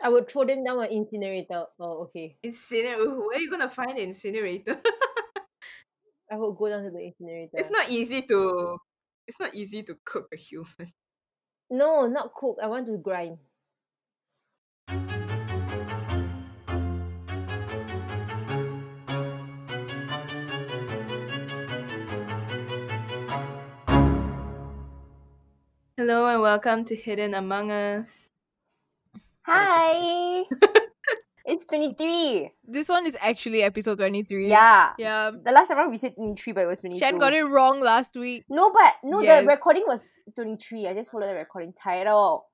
[0.00, 1.64] I would throw them down an incinerator.
[1.80, 2.36] Oh, okay.
[2.44, 3.10] Incinerator.
[3.18, 4.80] Where are you gonna find the incinerator?
[6.30, 7.50] I would go down to the incinerator.
[7.54, 8.78] it's not easy to.
[9.26, 10.92] It's not easy to cook a human.
[11.70, 12.58] No, not cook.
[12.62, 13.38] I want to grind.
[25.96, 28.30] Hello and welcome to Hidden Among Us.
[29.48, 30.44] Hi.
[31.46, 32.50] it's twenty three.
[32.66, 34.48] This one is actually episode 23.
[34.48, 34.92] Yeah.
[34.98, 35.30] Yeah.
[35.30, 37.00] The last time we said twenty three, but it was twenty two.
[37.00, 38.44] Shan got it wrong last week.
[38.50, 39.42] No, but no, Yes.
[39.44, 40.86] the recording was twenty three.
[40.86, 42.46] I just followed the recording title.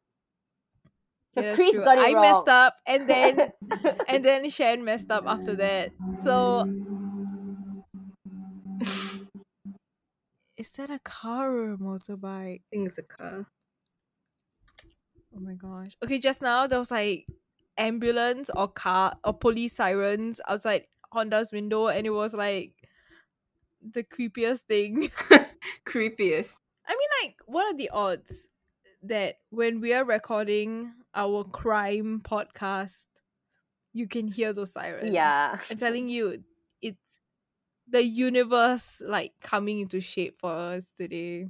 [1.28, 1.84] So Yeah, Chris true.
[1.84, 2.10] got it wrong.
[2.10, 2.22] I wrong.
[2.22, 3.52] messed up and then
[4.08, 5.90] and then Shan messed up after that.
[6.20, 6.64] So
[10.56, 12.60] Is that a car or a motorbike?
[12.60, 13.48] I think it's a car.
[15.36, 15.96] Oh my gosh.
[16.02, 17.26] Okay, just now there was like
[17.76, 22.72] ambulance or car or police sirens outside Honda's window and it was like
[23.82, 25.10] the creepiest thing.
[25.86, 26.54] Creepiest.
[26.86, 28.46] I mean, like, what are the odds
[29.02, 33.06] that when we are recording our crime podcast,
[33.92, 35.12] you can hear those sirens?
[35.12, 35.58] yeah.
[35.70, 36.42] I'm telling you,
[36.82, 37.18] it's
[37.88, 41.48] the universe like coming into shape for us today.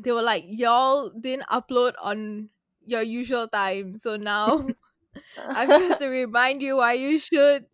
[0.00, 2.48] They were like, y'all didn't upload on
[2.84, 4.66] your usual time, so now
[5.38, 7.66] I'm here to remind you why you should.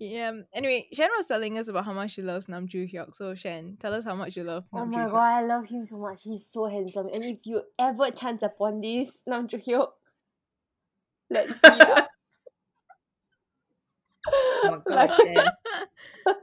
[0.00, 0.28] Yeah.
[0.28, 3.14] Um, anyway, Shen was telling us about how much she loves Nam Joo Hyuk.
[3.16, 5.68] So Shen, tell us how much you love Oh Nam my Joo god, I love
[5.68, 6.22] him so much.
[6.22, 7.08] He's so handsome.
[7.12, 9.88] And if you ever chance upon this, Nam Joo Hyuk,
[11.30, 12.08] let's meet up.
[14.30, 16.34] Oh my god, Like- Shan.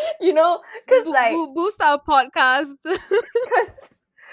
[0.20, 2.74] you know, because Bo- like, bo- boost our podcast.
[2.84, 3.90] because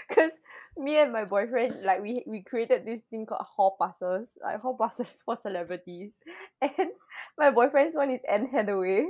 [0.07, 0.31] because
[0.77, 4.77] me and my boyfriend like we we created this thing called hall passes like hall
[4.79, 6.13] passes for celebrities.
[6.61, 6.89] And
[7.37, 9.07] my boyfriend's one is Anne Hathaway.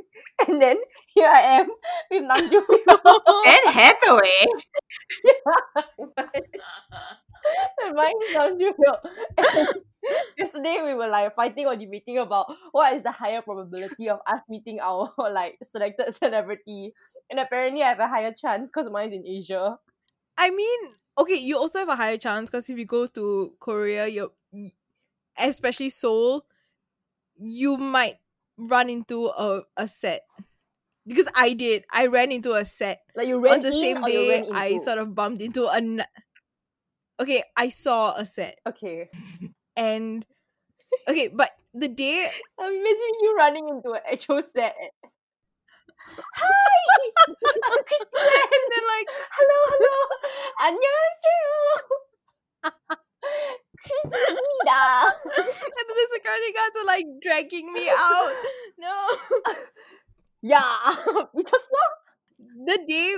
[0.47, 0.77] And then
[1.13, 1.67] here I am
[2.11, 4.45] with Nam Joo Hyuk Anne Hathaway.
[7.83, 8.99] and mine is Nam Joo Hyuk
[9.37, 9.67] And
[10.37, 14.41] yesterday we were like fighting or debating about what is the higher probability of us
[14.47, 16.93] meeting our like selected celebrity
[17.29, 19.77] and apparently I have a higher chance because mine is in Asia
[20.39, 20.79] I mean,
[21.17, 24.31] okay, you also have a higher chance because if you go to Korea, you
[25.37, 26.45] especially Seoul,
[27.37, 28.19] you might
[28.57, 30.23] run into a, a set.
[31.05, 31.83] Because I did.
[31.91, 33.01] I ran into a set.
[33.15, 35.81] like you ran On the same day, I sort of bumped into a.
[37.19, 38.59] Okay, I saw a set.
[38.65, 39.09] okay
[39.78, 40.24] And.
[41.08, 44.74] Okay, but the day I'm imagining you running into an actual set.
[46.06, 46.74] Hi!
[47.26, 48.50] I'm Christine!
[48.54, 49.94] and then like hello, hello!
[50.60, 51.44] 안녕하세요!
[53.82, 54.38] Christine!
[55.34, 58.32] and then the security guards are like dragging me out.
[58.78, 58.94] No.
[60.42, 60.94] yeah!
[61.34, 61.82] 미쳤어?
[62.66, 63.16] the day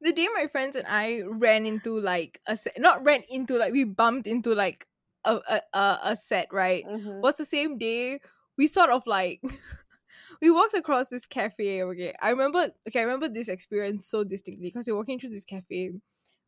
[0.00, 3.72] the day my friends and I ran into like a set not ran into like
[3.72, 4.86] we bumped into like
[5.25, 6.85] a a, a, set, right?
[6.85, 7.21] Mhm.
[7.21, 8.19] Was the same day
[8.57, 9.41] we sort of like
[10.41, 12.13] we walked across this cafe, okay.
[12.21, 15.91] I remember okay, I remember this experience so distinctly because we're walking through this cafe,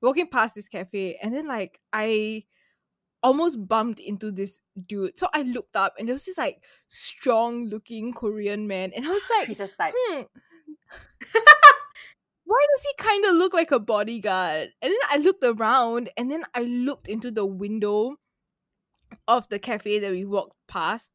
[0.02, 2.44] walking past this cafe, and then like I
[3.24, 5.18] almost bumped into this dude.
[5.18, 9.10] So I looked up and there was this like strong looking Korean man, and I
[9.10, 9.48] was like,
[9.78, 9.94] type.
[9.98, 10.22] hmm.
[12.48, 14.70] Why does he kind of look like a bodyguard?
[14.82, 18.18] And then I looked around and then I looked into the window
[19.28, 21.12] of the cafe that we walked past.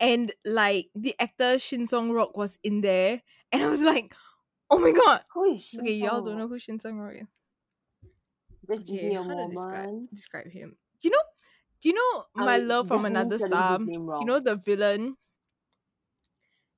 [0.00, 3.22] And like the actor Shin Sung Rok was in there.
[3.52, 4.14] And I was like,
[4.70, 5.22] oh my god.
[5.34, 5.78] Who is she?
[5.78, 7.28] Okay, y'all don't know who Shin Sung Rok is.
[8.66, 10.76] Just give me a to describe, describe him.
[11.00, 11.22] Do you know
[11.82, 13.78] do you know I'm My Love from Another Star?
[13.80, 15.16] You know the villain?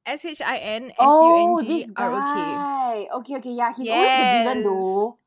[0.06, 3.08] S H I N S U Oh, N G oh, this R O K.
[3.18, 3.72] Okay, okay, yeah.
[3.76, 5.18] He's always the villain though.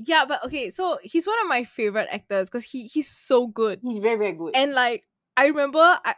[0.00, 3.80] Yeah, but okay, so he's one of my favorite actors because he he's so good.
[3.82, 4.54] He's very, very good.
[4.54, 5.04] And like
[5.36, 6.14] I remember I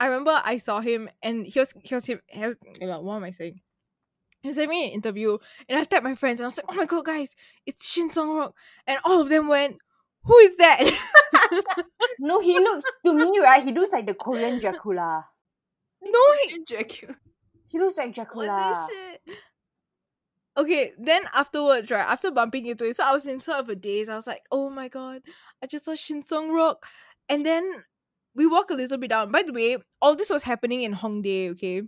[0.00, 3.24] I remember I saw him and he was he was him he was, what am
[3.24, 3.60] I saying?
[4.40, 5.36] He was having an interview
[5.68, 7.36] and I tapped my friends and I was like, Oh my god guys,
[7.66, 8.54] it's Shin Sung Rok
[8.86, 9.76] and all of them went,
[10.22, 10.80] Who is that?
[12.18, 13.62] no, he looks to me, right?
[13.62, 15.26] He looks like the Korean Dracula.
[16.02, 17.16] no he Dracula.
[17.66, 18.86] He looks like what Dracula.
[18.88, 19.38] the shit?
[20.58, 23.76] Okay, then afterwards, right, after bumping into it, so I was in sort of a
[23.76, 24.08] daze.
[24.08, 25.22] I was like, oh my god,
[25.62, 26.84] I just saw Shin Sung Rok.
[27.28, 27.84] And then
[28.34, 29.30] we walk a little bit down.
[29.30, 31.82] By the way, all this was happening in Hongdae, okay?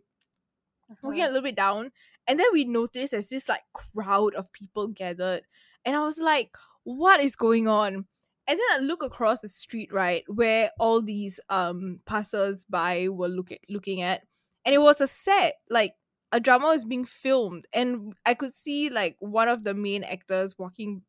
[1.03, 1.29] Walking a Uh-huh.
[1.29, 1.93] little bit down.
[2.27, 5.43] And then we noticed there's this like crowd of people gathered.
[5.85, 8.07] And I was like, what is going on?
[8.49, 13.29] and then I look across the street, right, where all these um passers by were
[13.29, 14.23] looking looking at,
[14.65, 15.95] and it was a set, like
[16.33, 20.59] a drama was being filmed, and I could see like one of the main actors
[20.59, 21.03] walking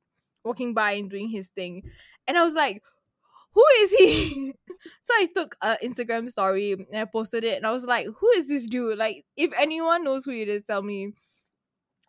[0.43, 1.83] walking by and doing his thing,
[2.27, 2.81] and I was like,
[3.53, 4.53] who is he?
[5.01, 8.29] so I took a Instagram story and I posted it, and I was like, who
[8.31, 8.97] is this dude?
[8.97, 11.13] Like, if anyone knows who it is, tell me.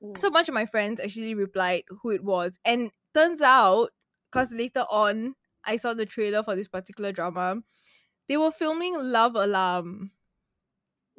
[0.02, 0.18] Mm.
[0.18, 3.90] So much of my friends actually replied who it was, and turns out,
[4.30, 7.56] because later on I saw the trailer for this particular drama,
[8.28, 10.12] they were filming Love Alarm,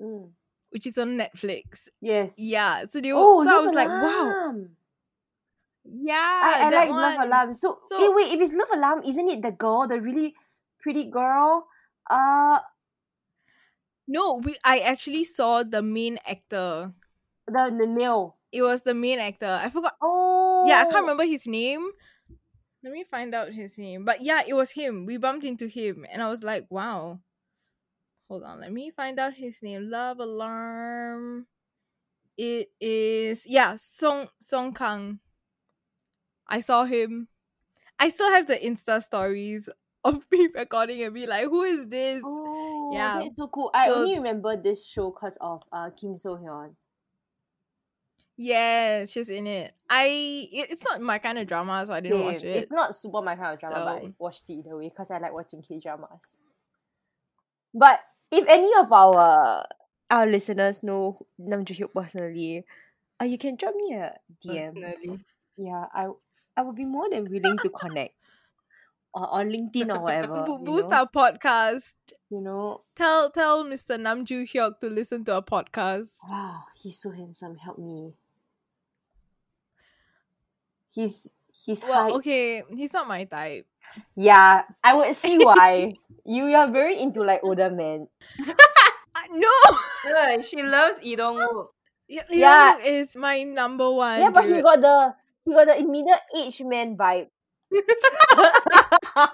[0.01, 0.31] Mm.
[0.73, 1.87] Which is on Netflix.
[2.01, 2.35] Yes.
[2.41, 4.69] Yeah, so they were, Oh, so I Love was like, wow, Alarm.
[5.85, 7.27] yeah, I, I like Love one.
[7.27, 7.53] Alarm.
[7.53, 10.33] So, So- eh, wait, if it's Love Alarm, isn't it the girl, the really
[10.81, 11.67] pretty girl?
[12.09, 12.59] Uh,
[14.07, 16.91] No, we I actually saw the main actor.
[17.47, 18.37] the the male.
[18.51, 19.57] It was the main actor.
[19.61, 19.95] I forgot.
[20.01, 21.89] Oh, Yeah, I can't remember his name.
[22.83, 24.03] Let me find out his name.
[24.05, 25.05] But yeah, it was him.
[25.05, 27.19] We bumped into him, and I was like, wow.
[28.29, 29.89] Hold on, let me find out his name.
[29.89, 31.45] Love Alarm.
[32.37, 35.19] It is yeah, Song Song Kang.
[36.47, 37.27] I saw him.
[37.99, 39.69] I still have the Insta stories
[40.03, 42.21] of me recording and be like, who is this?
[42.25, 43.19] Oh, Yeah.
[43.21, 43.69] that's so cool.
[43.73, 46.75] I So- only remember this show because of uh Kim So Hyun.
[48.35, 49.75] Yes, she's in it.
[49.87, 52.45] I it's not my kind of drama, so I didn't watch it.
[52.63, 55.11] It's not super my kind of drama, but I So- watched it either way because
[55.11, 56.37] I like watching K dramas.
[57.75, 57.99] But
[58.33, 59.63] if any of our
[60.09, 62.65] our listeners know Nam Joo Hyuk personally,
[63.21, 64.73] uh, you can drop me a DM.
[64.73, 65.25] Personally.
[65.57, 66.07] Yeah, I
[66.57, 68.15] I would be more than willing to connect.
[69.15, 70.41] Or on LinkedIn or whatever.
[70.41, 71.05] Bo- boost know?
[71.05, 71.93] our podcast.
[72.33, 73.99] You know, Tell tell Mr.
[74.01, 76.17] Nam Joo Hyuk to listen to our podcast.
[76.27, 77.57] wow, he's so handsome.
[77.61, 78.17] Help me.
[80.93, 83.67] He's he's Well, height- okay, he's not my type.
[84.15, 85.93] Yeah, I would see why.
[86.25, 88.07] you are very into like older men.
[89.15, 89.51] Uh, no,
[90.09, 91.67] Yeah, she loves Lee Dong Wook.
[92.09, 92.77] yeah, Yeah.
[92.79, 94.19] is my number one.
[94.19, 95.13] yeah, but he got the
[95.45, 97.27] he got the middle aged man vibe.
[99.15, 99.29] I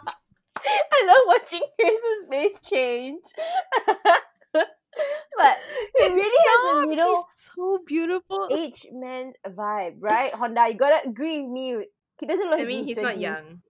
[1.06, 3.24] love watching Chris's face change.
[4.51, 5.56] but
[5.97, 7.24] he really has a Stop, middle He's
[7.56, 8.47] so beautiful.
[8.51, 10.33] aged man vibe, right?
[10.33, 11.85] Honda, you gotta agree with me.
[12.19, 13.62] He doesn't look I mean, he's not young.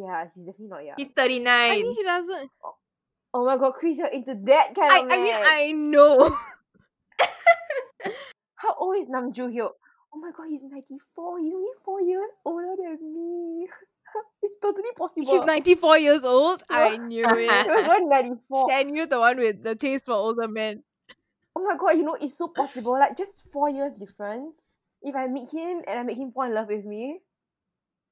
[0.00, 0.94] Yeah, he's definitely not young.
[0.96, 1.46] He's 39.
[1.46, 2.50] I mean, he doesn't.
[2.64, 2.74] oh,
[3.34, 6.36] oh my god, Chris, you're into that kind I, of I mean, I know.
[8.56, 9.70] How old is Nam Joo Hyuk?
[10.14, 11.40] Oh my god, he's 94.
[11.40, 13.66] He's only four years older than me.
[14.42, 15.30] it's totally possible.
[15.30, 16.62] He's 94 years old.
[16.70, 17.66] I knew He it.
[17.66, 18.70] was born in 94.
[18.70, 20.82] Shan, you're the one with the taste for older men.
[21.56, 22.92] Oh my god, you know, it's so possible.
[22.92, 24.58] Like, just four years difference.
[25.02, 27.20] If I meet him and I make him fall in love with me,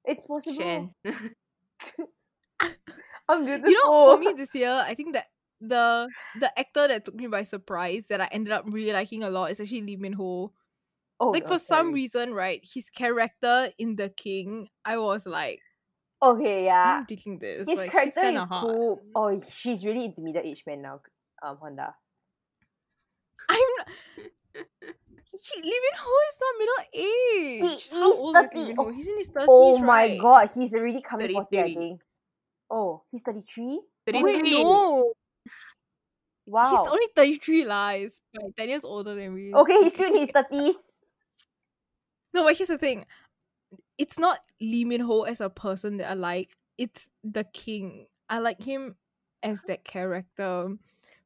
[0.04, 0.58] it's possible.
[0.58, 0.90] Shen.
[3.28, 3.70] I'm beautiful.
[3.70, 5.26] You know, for me this year, I think that
[5.60, 6.08] the
[6.40, 9.50] the actor that took me by surprise that I ended up really liking a lot
[9.50, 10.52] is actually Lee Min Ho.
[11.20, 15.60] oh, like no, for some reason, right, his character in The King, I was like,
[16.22, 16.98] Okay, yeah.
[16.98, 17.68] I'm digging this.
[17.68, 19.02] His like, character is cool.
[19.14, 21.00] Oh, she's really into middle aged man now,
[21.42, 21.94] um, Honda.
[23.48, 24.94] I'm not.
[25.32, 27.82] He, Lee Min Ho is not middle age.
[27.90, 28.58] He How is old is 30.
[28.58, 28.90] Lee Min oh Ho?
[28.90, 29.44] He's in his 30s.
[29.48, 30.18] Oh my right?
[30.20, 32.00] god, he's already coming 40, I think.
[32.70, 33.64] Oh, he's 33?
[33.64, 34.62] Oh, wait, 33.
[34.62, 35.12] no.
[36.46, 36.70] Wow.
[36.70, 38.20] He's only 33 lies.
[38.34, 39.54] Like 10 years older than me.
[39.54, 40.74] Okay, he's still in his 30s.
[42.34, 43.06] No, but here's the thing.
[43.98, 46.56] It's not Lee Min Ho as a person that I like.
[46.78, 48.06] It's the king.
[48.28, 48.96] I like him
[49.42, 50.76] as that character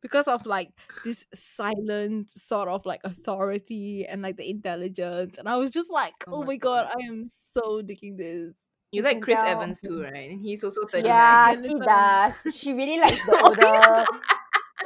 [0.03, 0.71] because of like
[1.05, 5.39] this silent sort of like authority and like the intelligence.
[5.39, 6.97] And I was just like, Oh oh, my god, God.
[6.99, 8.55] I am so digging this.
[8.93, 9.47] You like Chris tell.
[9.47, 10.31] Evans too, right?
[10.31, 11.05] And he's also 39.
[11.05, 12.35] Yeah, Yeah, she does.
[12.57, 14.07] She really likes the older,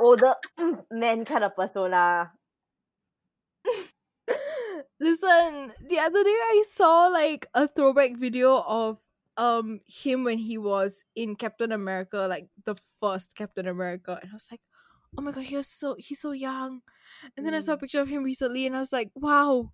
[0.00, 2.32] older mm, man kind of persona.
[5.00, 8.98] Listen, the other day I saw like a throwback video of
[9.36, 14.34] um him when he was in Captain America, like the first Captain America, and I
[14.34, 14.60] was like,
[15.18, 16.80] oh my god, he was so he's so young.
[17.36, 17.80] And then I saw a Mm.
[17.80, 19.72] picture of him recently, and I was like, wow,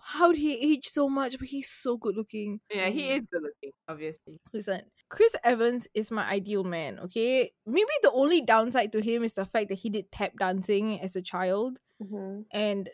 [0.00, 1.38] how did he age so much?
[1.38, 2.60] But he's so good looking.
[2.70, 3.16] Yeah, he Mm.
[3.16, 4.40] is good looking, obviously.
[4.52, 6.98] Listen, Chris Evans is my ideal man.
[7.00, 11.00] Okay, maybe the only downside to him is the fact that he did tap dancing
[11.00, 12.46] as a child Mhm.
[12.52, 12.90] and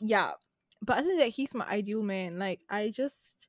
[0.00, 0.32] yeah
[0.82, 3.48] but other than that he's my ideal man like i just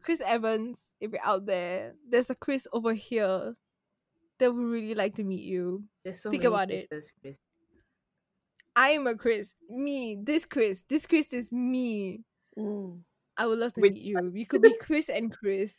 [0.00, 3.56] chris evans if you're out there there's a chris over here
[4.38, 6.88] that would really like to meet you There's so Think many about it.
[6.88, 7.38] Chris.
[8.76, 12.20] i am a chris me this chris this chris is me
[12.58, 13.00] Mm.
[13.36, 15.74] i would love to With- meet you we could be chris and chris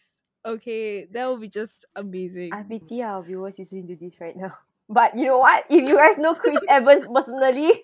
[0.46, 2.54] Okay, that would be just amazing.
[2.54, 4.56] I pity our viewers listening to this right now.
[4.88, 5.66] But you know what?
[5.70, 7.84] If you guys know Chris Evans personally,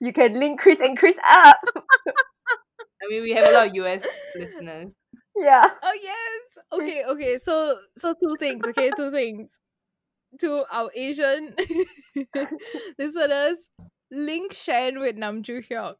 [0.00, 1.58] you can link Chris and Chris up.
[3.02, 4.06] I mean, we have a lot of US
[4.36, 4.92] listeners.
[5.36, 5.66] Yeah.
[5.82, 6.42] Oh yes.
[6.72, 7.38] Okay, okay.
[7.38, 8.92] So so two things, okay?
[8.96, 9.50] Two things.
[10.40, 11.54] To our Asian
[12.98, 13.68] listeners,
[14.10, 15.96] link Shan with Nam Joo Hyuk.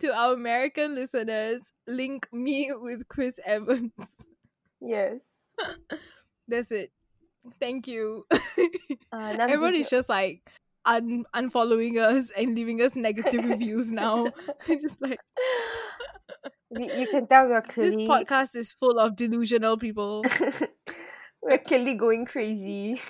[0.00, 3.92] To our American listeners, link me with Chris Evans.
[4.80, 5.48] Yes.
[6.48, 6.90] That's it.
[7.60, 8.26] Thank you.
[8.30, 8.38] Uh,
[9.38, 10.42] Everyone is just like
[10.84, 14.32] un- unfollowing us and leaving us negative reviews now.
[14.66, 15.20] just like
[16.70, 20.24] you can tell we're clearly this podcast is full of delusional people.
[21.42, 23.00] we're clearly going crazy.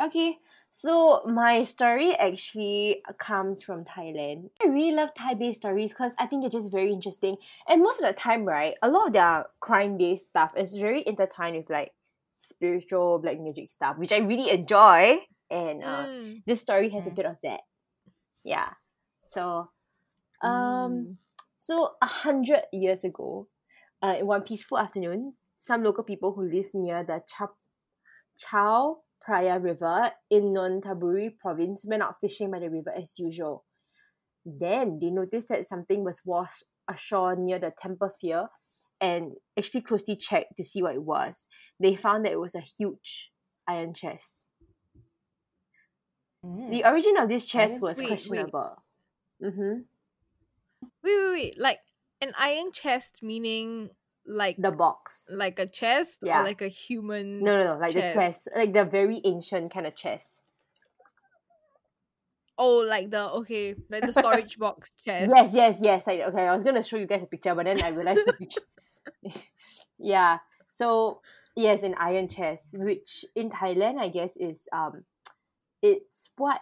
[0.00, 0.38] Okay,
[0.70, 4.50] so my story actually comes from Thailand.
[4.62, 7.36] I really love Thai-based stories because I think they're just very interesting.
[7.68, 11.56] And most of the time, right, a lot of their crime-based stuff is very intertwined
[11.56, 11.92] with like
[12.40, 15.20] spiritual black magic stuff, which I really enjoy.
[15.50, 16.42] And uh, Mm.
[16.46, 17.60] this story has a bit of that.
[18.44, 18.70] Yeah.
[19.24, 19.70] So,
[20.42, 21.16] um, Mm.
[21.58, 23.48] so a hundred years ago,
[24.02, 27.22] uh, in one peaceful afternoon, some local people who lived near the
[28.36, 33.64] Chao Phraya River in Nonthaburi province went out fishing by the river as usual.
[34.44, 38.48] Then they noticed that something was washed ashore near the Temple Fear
[39.00, 41.46] and actually closely checked to see what it was.
[41.80, 43.30] They found that it was a huge
[43.66, 44.44] iron chest.
[46.42, 48.08] The origin of this chest was wait, wait.
[48.08, 48.82] questionable.
[49.42, 49.80] Mm-hmm.
[51.02, 51.54] Wait, wait, wait.
[51.58, 51.80] Like
[52.20, 53.90] an iron chest meaning
[54.26, 55.26] like The box.
[55.30, 56.40] like a chest Yeah.
[56.40, 58.14] or like a human No, no, no, like chest?
[58.14, 60.40] the chest, like the very ancient kind of chest.
[62.56, 65.32] Oh, like the okay, like the storage box chest.
[65.34, 66.06] Yes, yes, yes.
[66.06, 68.32] Like, okay, I was gonna show you guys a picture, but then I realized the
[68.38, 68.62] picture.
[69.98, 70.38] yeah.
[70.68, 71.20] So
[71.56, 75.04] yes, an iron chest, which in Thailand, I guess is um,
[75.82, 76.60] it's what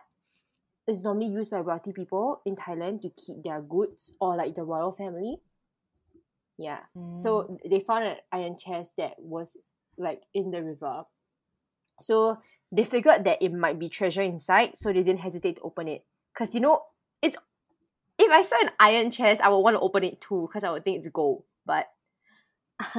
[0.88, 4.64] is normally used by wealthy people in Thailand to keep their goods or like the
[4.64, 5.36] royal family.
[6.62, 6.80] Yeah.
[7.14, 7.70] So mm.
[7.70, 9.56] they found an iron chest that was
[9.98, 11.02] like in the river.
[12.00, 12.38] So
[12.70, 16.04] they figured that it might be treasure inside, so they didn't hesitate to open it.
[16.34, 16.82] Cause you know,
[17.20, 17.36] it's
[18.18, 20.70] if I saw an iron chest, I would want to open it too, because I
[20.70, 21.42] would think it's gold.
[21.66, 21.88] But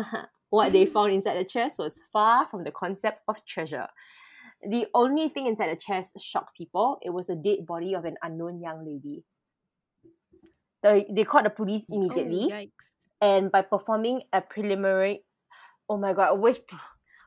[0.49, 3.87] what they found inside the chest was far from the concept of treasure.
[4.67, 6.99] The only thing inside the chest shocked people.
[7.01, 9.23] It was a dead body of an unknown young lady.
[10.81, 12.93] The, they called the police Oh, immediately yikes.
[13.23, 15.23] And by performing a preliminary
[15.89, 16.59] oh my god always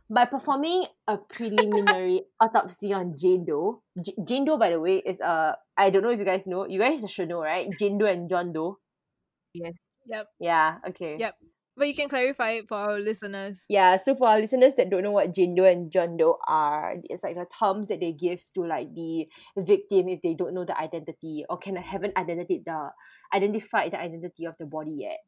[0.08, 5.20] by performing a preliminary autopsy on Jane Doe J- Jane Doe by the way is
[5.20, 8.06] uh I don't know if you guys know you guys should know right Jane Doe
[8.06, 8.78] and John Doe
[9.54, 9.72] Yes.
[10.06, 10.26] Yep.
[10.38, 11.34] yeah okay Yep.
[11.78, 13.64] But you can clarify it for our listeners.
[13.68, 16.94] yeah so for our listeners that don't know what Jane Doe and John Doe are
[17.04, 19.26] it's like the terms that they give to like the
[19.58, 22.90] victim if they don't know the identity or can haven't identified the
[23.34, 25.18] identified the identity of the body yet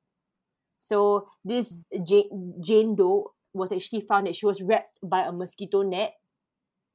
[0.78, 5.82] so this Jane, Jane Doe was actually found that she was wrapped by a mosquito
[5.82, 6.14] net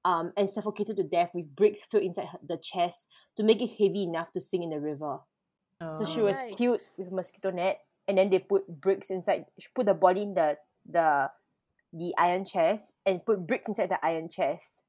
[0.05, 3.71] um, and suffocated to death with bricks filled inside her, the chest to make it
[3.71, 5.19] heavy enough to sink in the river.
[5.97, 6.25] So she Oh.
[6.25, 6.55] was Right.
[6.55, 9.45] killed with a mosquito net, and then they put bricks inside.
[9.59, 11.29] She put the body in the the
[11.91, 14.81] the iron chest and put bricks inside the iron chest,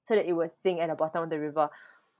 [0.00, 1.68] so that it would sink at the bottom of the river.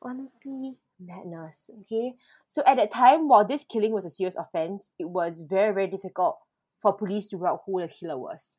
[0.00, 1.70] Honestly, madness.
[1.80, 2.14] Okay,
[2.46, 5.88] so at that time, while this killing was a serious offense, it was very very
[5.88, 6.38] difficult
[6.80, 8.58] for police to out who the killer was.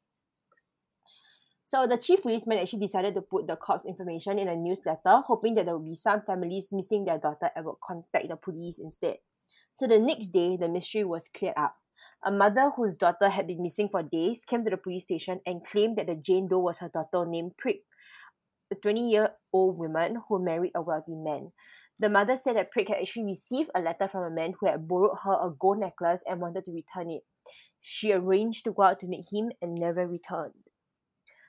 [1.66, 5.56] So the chief policeman actually decided to put the corpse information in a newsletter, hoping
[5.56, 9.18] that there would be some families missing their daughter and would contact the police instead.
[9.76, 11.74] So the next day, the mystery was cleared up.
[12.24, 15.66] A mother whose daughter had been missing for days came to the police station and
[15.66, 17.82] claimed that the Jane Doe was her daughter named Prick,
[18.72, 21.52] a 20 year old woman who married a wealthy man.
[22.04, 24.90] The mother said that Prick had actually received a letter from a man who had
[24.90, 27.22] borrowed her a gold necklace and wanted to return it.
[27.80, 30.68] She arranged to go out to meet him and never returned.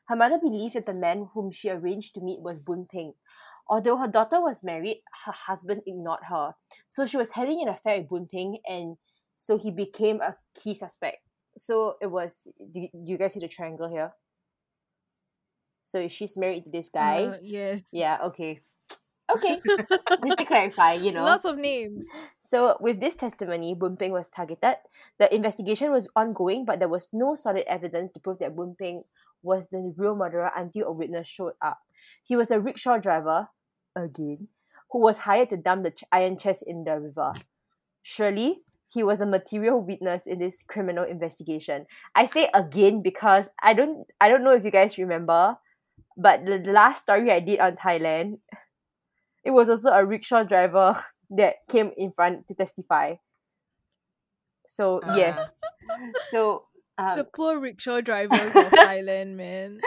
[0.06, 3.14] Her mother believed that the man whom she arranged to meet was Boon Ping.
[3.68, 6.52] Although her daughter was married, her husband ignored her.
[6.88, 8.96] So she was having an affair with Boon Ping, and
[9.36, 11.18] so he became a key suspect.
[11.56, 12.46] So it was.
[12.70, 14.12] Do you, guys see the triangle here?
[15.82, 17.24] So she's married to this guy.
[17.24, 17.82] Uh, yes.
[17.90, 18.18] yeah.
[18.22, 18.60] Okay.
[19.30, 19.60] Okay.
[20.26, 21.24] Just to clarify, you know.
[21.24, 22.06] Lots of names.
[22.38, 24.76] So, with this testimony, Boon Ping was targeted.
[25.18, 29.04] The investigation was ongoing, but there was no solid evidence to prove that Boon Ping
[29.42, 31.78] was the real murderer until a witness showed up.
[32.22, 33.48] He was a rickshaw driver,
[33.96, 34.48] again,
[34.90, 37.32] who was hired to dump the ch- iron chest in the river.
[38.02, 41.86] Surely, he was a material witness in this criminal investigation.
[42.14, 45.58] I say again because I don't I don't know if you guys remember,
[46.16, 48.38] but the, the last story I did on Thailand,
[49.44, 50.96] it was also a rickshaw driver
[51.30, 53.14] that came in front to testify.
[54.66, 55.16] So Ah.
[55.16, 55.52] yes,
[56.30, 56.64] so
[56.96, 59.80] um, the poor rickshaw drivers of Thailand, man.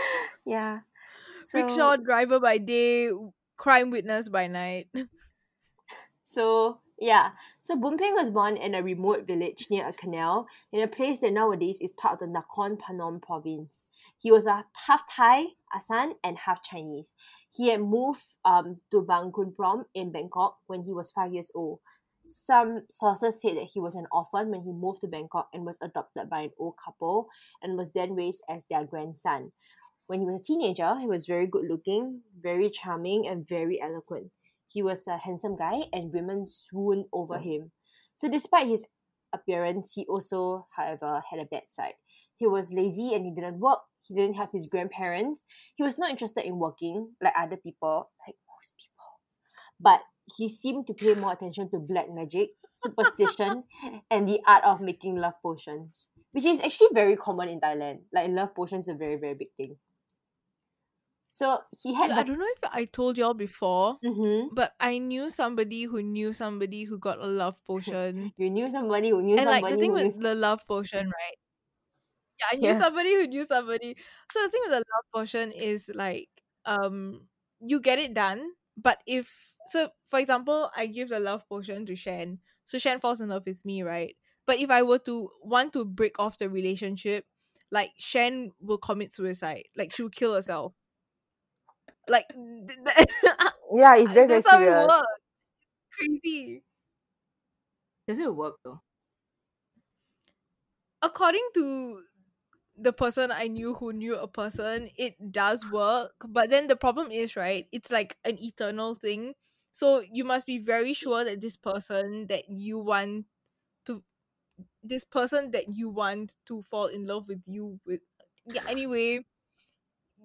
[0.45, 0.79] yeah,
[1.47, 3.09] so, Rickshaw driver by day,
[3.57, 4.87] crime witness by night.
[6.23, 10.81] So yeah, so Boon Ping was born in a remote village near a canal in
[10.81, 13.85] a place that nowadays is part of the Nakhon Phanom province.
[14.17, 15.45] He was a tough Thai,
[15.75, 17.13] Asan, and half Chinese.
[17.55, 21.51] He had moved um to Bang Khun Prom in Bangkok when he was five years
[21.55, 21.79] old.
[22.25, 25.79] Some sources said that he was an orphan when he moved to Bangkok and was
[25.81, 27.29] adopted by an old couple
[27.61, 29.53] and was then raised as their grandson.
[30.07, 34.31] When he was a teenager, he was very good looking, very charming, and very eloquent.
[34.67, 37.71] He was a handsome guy, and women swooned over him.
[38.15, 38.85] So, despite his
[39.33, 41.95] appearance, he also, however, had a bad side.
[42.37, 43.79] He was lazy and he didn't work.
[44.07, 45.45] He didn't have his grandparents.
[45.75, 49.05] He was not interested in working like other people, like most people.
[49.79, 50.01] But
[50.37, 53.63] he seemed to pay more attention to black magic, superstition,
[54.11, 57.99] and the art of making love potions, which is actually very common in Thailand.
[58.13, 59.77] Like love potions are a very very big thing.
[61.29, 62.09] So he had.
[62.09, 64.55] Dude, I don't know if I told y'all before, mm-hmm.
[64.55, 68.33] but I knew somebody who knew somebody who got a love potion.
[68.37, 69.55] You knew somebody who knew somebody.
[69.55, 71.37] and like the thing who knew with the love potion, right?
[72.39, 72.81] Yeah, I knew Yeah.
[72.81, 73.95] somebody who knew somebody.
[74.31, 76.29] So the thing with the love potion is like
[76.65, 77.27] um
[77.59, 81.95] you get it done, but if so for example, I give the love potion to
[81.95, 82.39] Shan.
[82.65, 84.15] So Shan falls in love with me, right?
[84.45, 87.25] But if I were to want to break off the relationship,
[87.71, 89.65] like Shan will commit suicide.
[89.75, 90.73] Like she'll kill herself.
[92.07, 93.07] Like th- th-
[93.73, 95.03] Yeah, it's very very that's how it works.
[95.91, 96.63] Crazy.
[98.07, 98.81] Does it work though?
[101.01, 102.03] according to
[102.77, 106.13] the person I knew who knew a person, it does work.
[106.27, 109.33] But then the problem is, right, it's like an eternal thing.
[109.71, 113.27] So you must be very sure that this person that you want
[113.85, 114.03] to
[114.83, 118.01] this person that you want to fall in love with you with
[118.45, 119.25] yeah, anyway.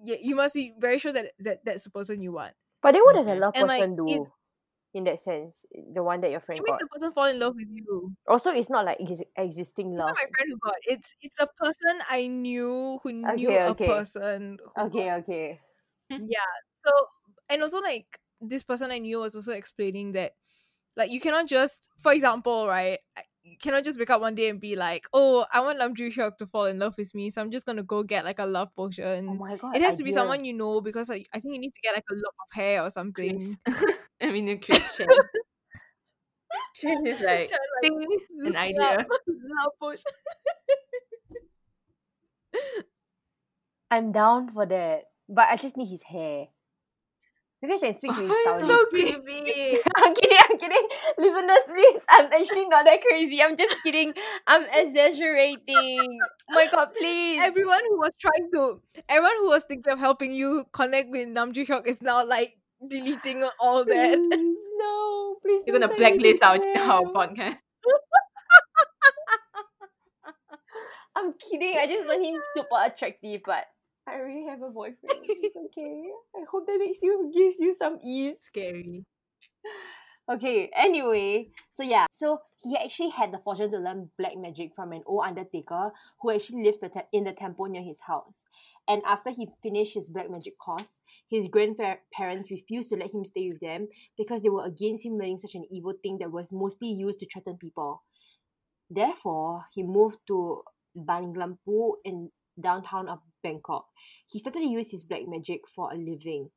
[0.03, 2.55] Yeah, you must be very sure that, that that's the person you want.
[2.83, 4.05] But then what does a love And, like, person do?
[4.05, 4.29] it-
[4.93, 6.79] in that sense, the one that your friend It makes got.
[6.79, 8.15] the person fall in love with you.
[8.27, 10.07] Also, it's not like ex- existing It's love.
[10.07, 13.75] not my friend who got it's it's a person I knew who knew Okay, a
[13.75, 15.61] person who Okay, okay.
[16.11, 16.17] Hmm.
[16.27, 16.51] yeah
[16.85, 16.91] so
[17.49, 20.33] and also like this person i knew was also explaining that
[20.95, 24.49] like you cannot just for example right I- you cannot just wake up one day
[24.49, 27.29] and be like oh i want Nam Joo Hyuk to fall in love with me
[27.29, 29.75] so i'm just gonna go get like a love potion Oh my god.
[29.75, 31.93] it has to be someone you know because I, I think you need to get
[31.93, 33.57] like a lock of hair or something
[34.23, 35.07] I mean, the Christian.
[36.75, 37.51] Shen is like,
[37.81, 37.91] like,
[38.45, 39.05] an idea.
[39.27, 40.03] love potion
[43.91, 45.03] I'm down for that.
[45.27, 46.47] But I just need his hair.
[47.63, 49.77] Maybe I can speak to his Oh, it's so creepy.
[49.95, 50.87] I'm kidding, I'm kidding.
[51.17, 51.99] Listeners, please.
[52.09, 53.41] I'm actually not that crazy.
[53.41, 54.13] I'm just kidding.
[54.47, 56.19] I'm exaggerating.
[56.51, 57.39] Oh my god, please.
[57.41, 61.53] everyone who was trying to everyone who was thinking of helping you connect with Nam
[61.53, 65.35] Joo Hyuk is now like deleting all that Please, no.
[65.41, 65.63] Please.
[65.65, 66.81] You're gonna send me blacklist our, hair.
[66.83, 67.59] our podcast.
[71.15, 71.77] I'm kidding.
[71.77, 73.65] I just want him super attractive, but
[74.07, 75.23] I already have a boyfriend.
[75.23, 76.09] It's okay.
[76.35, 78.39] I hope that makes you gives you some ease.
[78.41, 79.05] Scary.
[80.29, 84.93] Okay, anyway, so yeah, so he actually had the fortune to learn black magic from
[84.93, 88.43] an old undertaker who actually lived the te- in the temple near his house.
[88.87, 93.49] And after he finished his black magic course, his grandparents refused to let him stay
[93.51, 96.87] with them because they were against him learning such an evil thing that was mostly
[96.87, 98.01] used to threaten people.
[98.89, 100.63] Therefore, he moved to
[100.97, 103.85] Banglamphu in downtown of Bangkok.
[104.27, 106.49] He started to use his black magic for a living.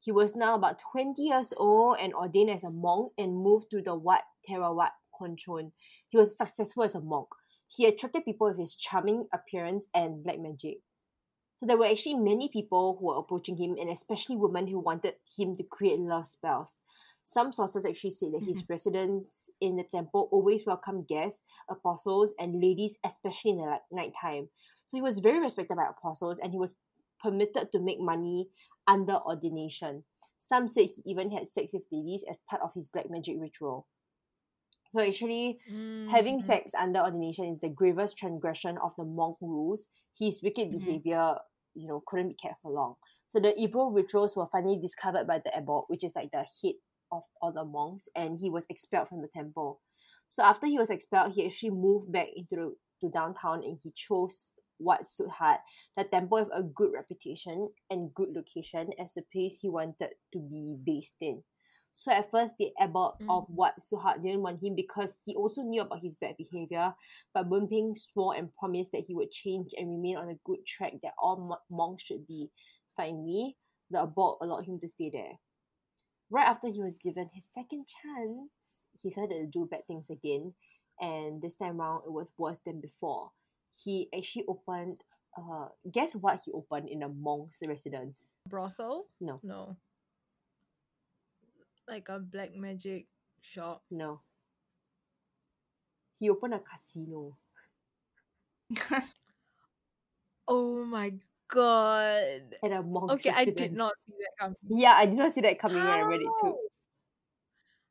[0.00, 3.80] He was now about 20 years old and ordained as a monk and moved to
[3.80, 5.70] the Wat Thewarat Kunchon.
[6.08, 7.28] He was successful as a monk.
[7.68, 10.78] He attracted people with his charming appearance and black magic.
[11.56, 15.14] So there were actually many people who were approaching him, and especially women who wanted
[15.38, 16.80] him to create love spells.
[17.22, 18.72] Some sources actually say that his mm-hmm.
[18.72, 24.12] residents in the temple always welcomed guests, apostles, and ladies, especially in the like, night
[24.20, 24.48] time.
[24.84, 26.76] So he was very respected by apostles, and he was
[27.20, 28.48] permitted to make money
[28.86, 30.04] under ordination.
[30.38, 33.86] Some said he even had sex with ladies as part of his black magic ritual.
[34.90, 35.60] So actually,
[36.10, 36.42] having Mhm.
[36.42, 39.88] sex under ordination is the gravest transgression of the monk rules.
[40.18, 40.78] His wicked Mhm.
[40.78, 41.38] behavior,
[41.74, 42.96] you know, couldn't be kept for long.
[43.28, 46.74] So the evil rituals were finally discovered by the abbot, which is like the head
[47.10, 49.80] of all the monks, and he was expelled from the temple.
[50.28, 53.92] So after he was expelled, he actually moved back into the, to downtown and he
[53.92, 55.58] chose Wat Suthat,
[55.96, 60.38] the temple with a good reputation and good location as the place he wanted to
[60.38, 61.42] be based in.
[61.92, 63.28] So at first, the abbot Mm.
[63.28, 66.94] of Wat Suthat didn't want him because he also knew about his bad behavior.
[67.34, 70.64] But Boon Ping swore and promised that he would change and remain on a good
[70.64, 72.50] track that all monks should be.
[72.96, 73.58] Finally,
[73.90, 75.38] the abbot allowed him to stay there.
[76.30, 80.54] Right after he was given his second chance, he started to do bad things again,
[80.98, 83.32] and this time around it was worse than before.
[83.72, 85.02] He actually opened.
[85.36, 88.34] Uh, guess what he opened in a monk's residence?
[88.48, 89.06] Brothel?
[89.20, 89.40] No.
[89.42, 89.76] No.
[91.88, 93.06] Like a black magic
[93.40, 93.82] shop.
[93.90, 94.20] No.
[96.18, 97.36] He opened a casino.
[100.48, 101.14] Oh my
[101.48, 102.56] god.
[102.62, 104.56] at a monk's Okay, I did not see that coming.
[104.68, 106.56] Yeah, I did not see that coming when I read it too.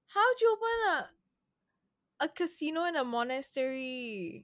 [0.08, 0.20] How?
[0.20, 1.10] How'd you open
[2.20, 4.44] a a casino in a monastery?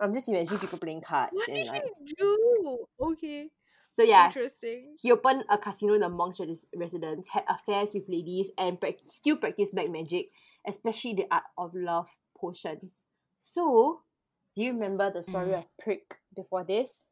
[0.00, 1.82] I'm just imagining people playing cards What and did like.
[2.06, 2.86] he do?
[3.00, 3.50] Okay.
[3.88, 4.96] So yeah, Interesting.
[5.00, 8.98] he opened a casino in the monk's res- residence, had affairs with ladies, and prac-
[9.06, 10.26] still practiced black magic,
[10.66, 13.04] especially the art of love potions.
[13.38, 14.02] So,
[14.54, 15.58] do you remember the story Mm.
[15.58, 17.06] of Prick before this?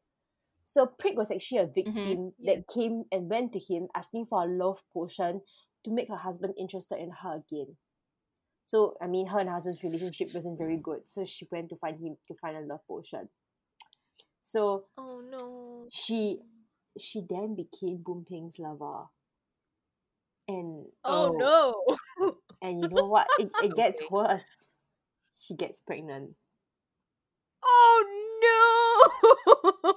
[0.63, 2.55] So Prick was actually a victim Yeah.
[2.55, 5.41] that came and went to him asking for a love potion
[5.85, 7.77] to make her husband interested in her again.
[8.71, 11.77] So I mean, her and her husband's relationship wasn't very good, so she went to
[11.77, 13.29] find him to find a love potion.
[14.43, 15.85] So Oh no.
[15.91, 16.39] she
[16.97, 19.05] she then became Boon Ping's lover.
[20.47, 21.95] And Oh, oh.
[22.19, 22.35] no.
[22.61, 23.27] and you know what?
[23.39, 24.45] It, it gets worse.
[25.39, 26.35] She gets pregnant.
[27.63, 27.97] oh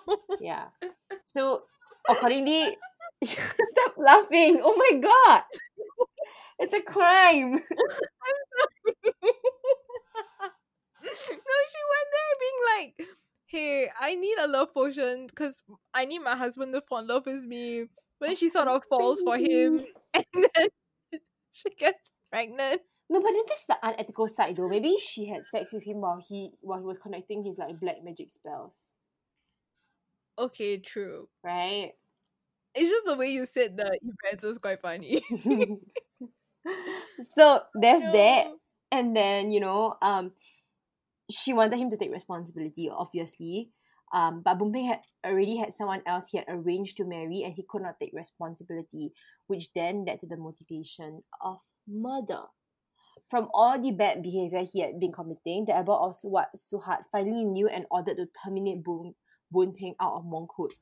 [0.08, 0.16] no.
[0.40, 0.66] Yeah.
[1.24, 1.62] So
[2.08, 2.76] accordingly
[3.24, 4.60] stop laughing.
[4.62, 5.42] Oh my god.
[6.60, 7.52] It's a crime.
[7.52, 7.60] no,
[11.02, 13.08] she went there being like,
[13.46, 15.62] "Hey, I need a love potion because
[15.94, 17.86] I need my husband to fall in love with me."
[18.18, 20.68] But then she sort of falls for him, and then
[21.52, 22.82] she gets pregnant.
[23.08, 24.68] No, but then this is the unethical side though.
[24.68, 28.04] Maybe she had sex with him while he while he was connecting his like black
[28.04, 28.92] magic spells.
[30.38, 31.28] Okay, true.
[31.42, 31.92] Right?
[32.74, 35.24] It's just the way you said the events was quite funny.
[37.22, 38.46] so there's that.
[38.92, 40.32] And then you know um
[41.30, 43.70] she wanted him to take responsibility obviously.
[44.12, 47.54] Um but Boon Ping had already had someone else he had arranged to marry and
[47.54, 49.12] he could not take responsibility
[49.46, 52.42] which then led to the motivation of murder.
[53.30, 57.44] From all the bad behavior he had been committing the abbot of Wat Suthat finally
[57.44, 59.14] knew and ordered to terminate Boon,
[59.52, 60.72] Boon Ping out of monkhood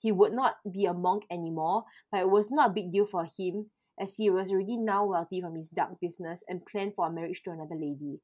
[0.00, 3.24] he would not be a monk anymore but it was not a big deal for
[3.24, 7.12] him as he was already now wealthy from his dark business and planned for a
[7.12, 8.20] marriage to another lady.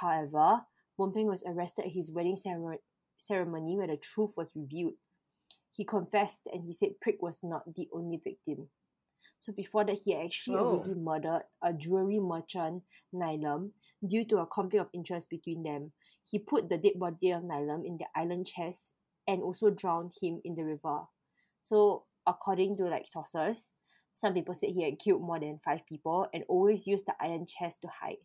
[0.00, 0.62] However,
[0.98, 2.78] Boon Ping was arrested at his wedding ceremony,
[3.18, 4.94] ceremony where the truth was revealed.
[5.72, 8.68] He confessed and he said Prick was not the only victim.
[9.38, 10.78] So before that, he actually Oh.
[10.78, 13.72] already murdered a jewelry merchant, Nilam,
[14.06, 15.92] due to a conflict of interest between them.
[16.24, 18.94] He put the dead body of Nilam in the island chest
[19.26, 21.02] and also drowned him in the river.
[21.60, 23.74] So according to like sources,
[24.12, 27.46] some people said he had killed more than five people and always used the iron
[27.46, 28.18] chest to hide.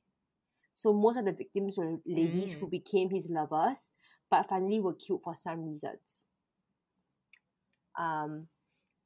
[0.73, 2.71] So most of the victims were ladies who Mm.
[2.71, 3.91] became his lovers,
[4.29, 6.25] but finally were killed for some reasons.
[7.97, 8.47] Um,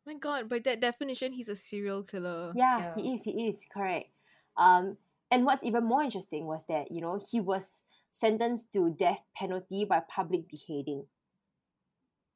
[0.06, 2.52] My God, by that definition, he's a serial killer.
[2.56, 4.10] yeah, he is, he is, correct.
[4.58, 4.98] Um,
[5.30, 9.86] and what's even more interesting was that, you know, he was sentenced to death penalty
[9.86, 11.06] by public beheading.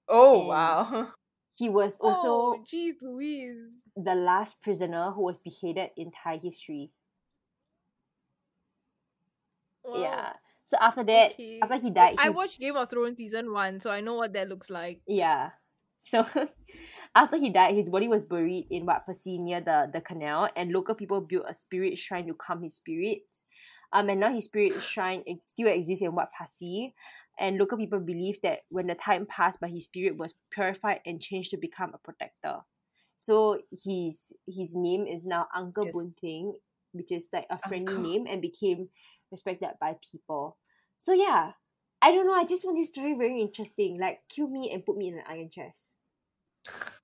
[0.07, 1.13] Oh And- wow.
[1.55, 2.63] He was also oh,
[3.01, 3.55] Louise.
[3.95, 6.91] the last prisoner who was beheaded in Thai history.
[9.83, 10.01] Wow.
[10.01, 10.33] Yeah.
[10.63, 11.59] So after that, Okay.
[11.61, 14.33] after he died, I he- watched Game of Thrones season one, so I know what
[14.33, 15.01] that looks like.
[15.07, 15.51] Yeah.
[15.97, 16.25] So
[17.15, 20.71] after he died, his body was buried in Wat Pasi near the, the canal, and
[20.71, 23.23] local people built a spirit shrine to calm his spirit.
[23.93, 26.93] Um, and now his spirit shrine still exists in Wat Pasi,
[27.39, 31.21] and local people believe that when the time passed by, his spirit was purified and
[31.21, 32.59] changed to become a protector.
[33.17, 35.93] So his his name is now Uncle Yes.
[35.93, 36.55] Boon Ping,
[36.93, 38.03] which is like a friendly Uncle.
[38.03, 38.89] name, and became
[39.31, 40.57] respected by people.
[40.97, 41.53] So yeah,
[42.01, 42.33] I don't know.
[42.35, 43.99] I just found this story very interesting.
[43.99, 45.97] Like, kill me and put me in an iron chest.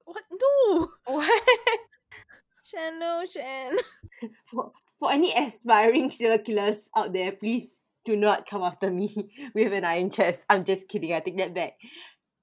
[0.05, 0.23] What?
[0.31, 0.89] No!
[1.05, 1.43] What?
[2.63, 3.77] Shan, no, Shan.
[4.45, 9.09] For for any aspiring serial killers out there, please do not come after me
[9.55, 10.45] with an iron chest.
[10.49, 11.13] I'm just kidding.
[11.13, 11.73] I take that back.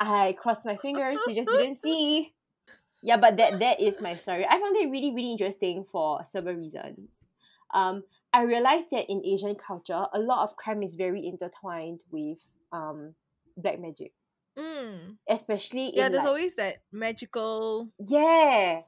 [0.00, 1.20] I crossed my fingers.
[1.26, 2.32] You just didn't see.
[3.02, 4.44] Yeah, but that that is my story.
[4.46, 7.28] I found it really really interesting for several reasons.
[7.74, 12.38] Um, I realized that in Asian culture, a lot of crime is very intertwined with
[12.72, 13.14] um
[13.56, 14.12] black magic,
[14.58, 15.16] Mm.
[15.28, 17.88] especially Yeah, there's like- always that magical.
[17.98, 18.82] yeah,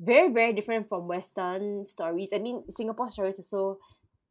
[0.00, 2.32] very very different from Western stories.
[2.34, 3.78] I mean, Singapore stories also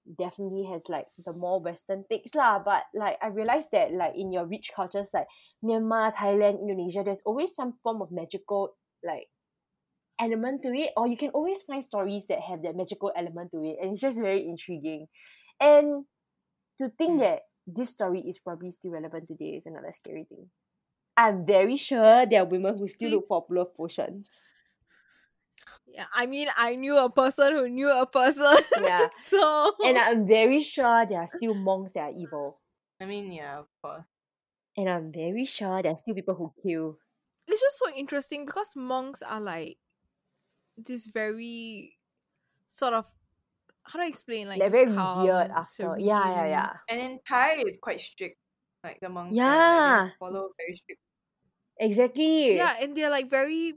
[0.06, 2.60] definitely has like the more Western takes lah.
[2.60, 5.28] But like I realized that like in your rich cultures like
[5.64, 9.28] Myanmar, Thailand, Indonesia, there's always some form of magical like
[10.20, 13.64] element to it, or you can always find stories that have that magical element to
[13.64, 15.08] it, and it's just very intriguing.
[15.60, 16.06] And
[16.80, 17.20] to think Mm.
[17.26, 20.50] that this story is probably still relevant today is another scary thing.
[21.18, 24.30] I'm very sure there are women who still look for love potions.
[25.94, 28.58] Yeah, I mean, I knew a person who knew a person.
[28.80, 29.08] Yeah.
[29.26, 32.60] so And I'm very sure there are still monks that are evil.
[33.02, 34.06] I mean, yeah, of course.
[34.78, 36.98] And I'm very sure there are still people who kill.
[37.48, 39.78] it's just so interesting because monks are like
[40.78, 41.98] this very
[42.68, 43.06] sort of
[43.84, 45.96] how do I explain like They're very calm, weird after.
[46.00, 46.74] Yeah, yeah, yeah.
[46.88, 48.38] And in Thai, it's quite strict.
[48.84, 50.04] Like the monks, Yeah.
[50.04, 51.02] like, they follow very strict.
[51.80, 52.56] Exactly.
[52.56, 53.76] Yeah, and they're like very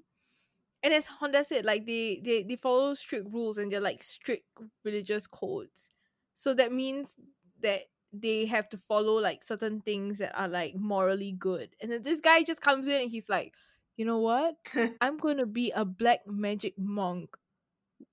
[0.84, 4.44] and as Honda said, like they, they they follow strict rules and they're like strict
[4.84, 5.88] religious codes.
[6.34, 7.16] So that means
[7.62, 11.70] that they have to follow like certain things that are like morally good.
[11.80, 13.54] And then this guy just comes in and he's like,
[13.96, 14.56] you know what?
[15.00, 17.36] I'm gonna be a black magic monk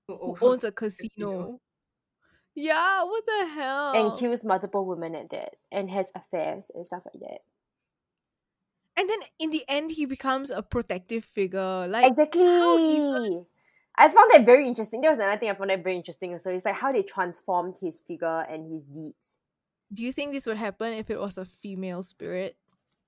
[0.08, 1.60] Who who owns a casino.
[2.54, 3.92] Yeah, what the hell?
[3.94, 7.40] And kills multiple women at that and has affairs and stuff like that.
[8.96, 11.86] And then in the end, he becomes a protective figure.
[11.88, 12.42] Like Exactly.
[12.96, 13.46] even-
[13.96, 15.00] I found that very interesting.
[15.02, 16.38] There was another thing I found that very interesting.
[16.38, 19.38] So it's like how they transformed his figure and his deeds.
[19.92, 22.56] do you think this would happen if it was a female spirit?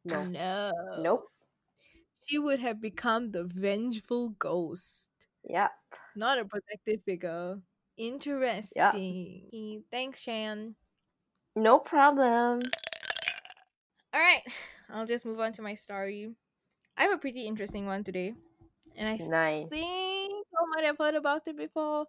[0.04, 0.22] No.
[0.24, 0.70] No.
[1.00, 1.32] Nope.
[2.26, 5.08] She would have become the vengeful ghost,
[5.44, 5.68] Yeah.
[6.14, 7.62] not a protective figure.
[7.96, 9.48] Interesting.
[9.52, 10.76] Eh, Thanks, Shan.
[11.56, 12.60] No problem.
[14.12, 14.42] All right,
[14.88, 16.34] I'll just move on to my story.
[16.96, 18.34] I have a pretty interesting one today,
[18.96, 19.70] and I Nice.
[19.70, 22.06] think I might have heard about it before.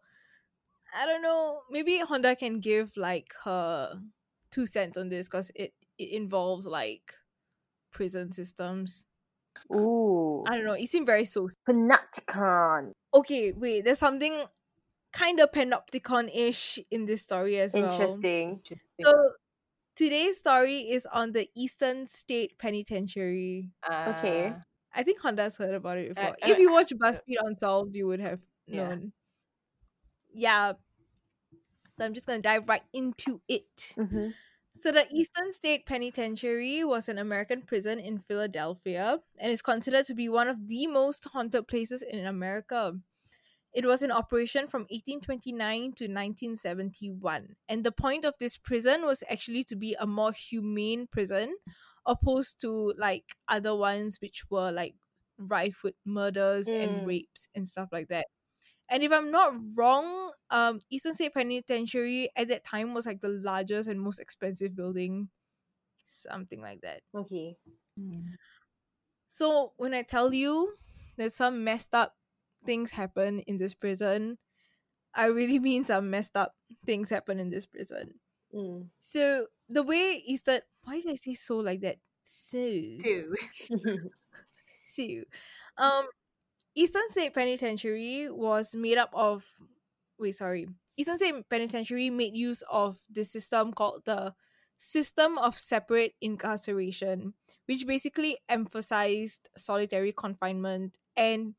[0.93, 1.63] I don't know.
[1.69, 4.01] Maybe Honda can give like her
[4.51, 7.15] two cents on this because it it involves like
[7.91, 9.07] prison systems.
[9.71, 10.45] Ooh.
[10.45, 10.73] I don't know.
[10.73, 11.49] It seemed very so.
[11.65, 12.93] Panopticon.
[13.13, 13.83] Okay, wait.
[13.83, 14.45] There's something
[15.13, 18.25] kind of panopticon-ish in this story as well.
[18.25, 18.63] Interesting.
[18.63, 19.05] Interesting.
[19.05, 19.33] So
[19.95, 23.71] today's story is on the Eastern State Penitentiary.
[24.07, 24.55] Okay.
[24.55, 26.37] Ah, I think Honda's heard about it before.
[26.41, 28.87] I- if you watch BuzzFeed Unsolved, you would have Yeah.
[28.89, 29.13] known.
[30.33, 30.73] Yeah.
[31.97, 33.95] So I'm just gonna dive right into it.
[33.97, 34.29] Mm-hmm.
[34.75, 40.13] So the Eastern State Penitentiary was an American prison in Philadelphia and is considered to
[40.13, 42.99] be one of the most haunted places in America.
[43.75, 47.55] It was in operation from 1829 to 1971.
[47.69, 51.57] And the point of this prison was actually to be a more humane prison
[52.05, 54.95] opposed to like other ones which were like
[55.37, 56.83] rife with murders Mm.
[56.83, 58.27] and rapes and stuff like that.
[58.89, 63.29] And if I'm not wrong, um, Eastern State Penitentiary at that time was like the
[63.29, 65.29] largest and most expensive building,
[66.07, 67.03] something like that.
[67.13, 67.57] Okay.
[67.99, 68.37] mm.
[69.27, 70.77] So when I tell you
[71.17, 72.15] that some messed up
[72.65, 74.37] things happen in this prison,
[75.13, 78.15] I really mean some messed up things happen in this prison.
[78.53, 78.87] Mm.
[78.99, 81.97] So the way Eastern, why did I say so like that?
[82.23, 83.35] So Two.
[84.85, 85.03] So,
[85.77, 86.05] um,
[86.75, 89.43] Eastern State Penitentiary was made up of.
[90.19, 90.67] Wait, sorry.
[90.97, 94.33] Eastern State Penitentiary made use of the system called the
[94.77, 97.33] System of Separate Incarceration,
[97.65, 101.55] which basically emphasized solitary confinement, and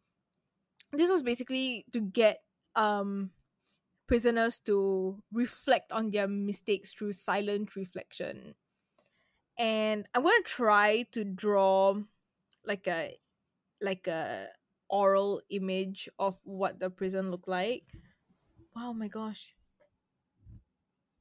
[0.93, 2.43] this was basically to get
[2.75, 3.31] um
[4.07, 8.55] prisoners to reflect on their mistakes through silent reflection.
[9.59, 11.97] And I'm gonna try to draw
[12.65, 13.19] like a
[13.81, 14.49] like a
[14.91, 17.85] oral image of what the prison looked like.
[18.75, 19.55] Wow, my gosh.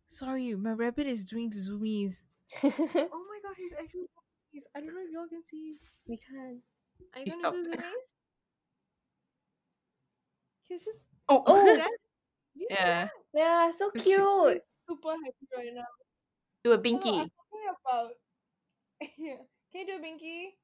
[0.08, 2.24] Sorry, my rabbit is doing zoomies.
[2.64, 4.64] Oh my god, he's actually zoomies.
[4.76, 5.78] I don't know if y'all can see.
[6.08, 6.62] we can.
[7.14, 7.78] Are you He gonna do stopped.
[10.66, 10.70] Zoomies?
[10.70, 11.76] He's just Oh, oh, Oh.
[11.78, 11.90] that?
[12.56, 12.86] Do you see yeah.
[13.06, 13.12] that?
[13.34, 14.04] Yeah, so So cute.
[14.04, 14.54] cute.
[14.54, 15.84] He's super happy right now.
[16.64, 17.20] Do a No, binky.
[17.20, 18.12] I'm talking about.
[19.02, 19.18] Can
[19.74, 20.56] you do a binky?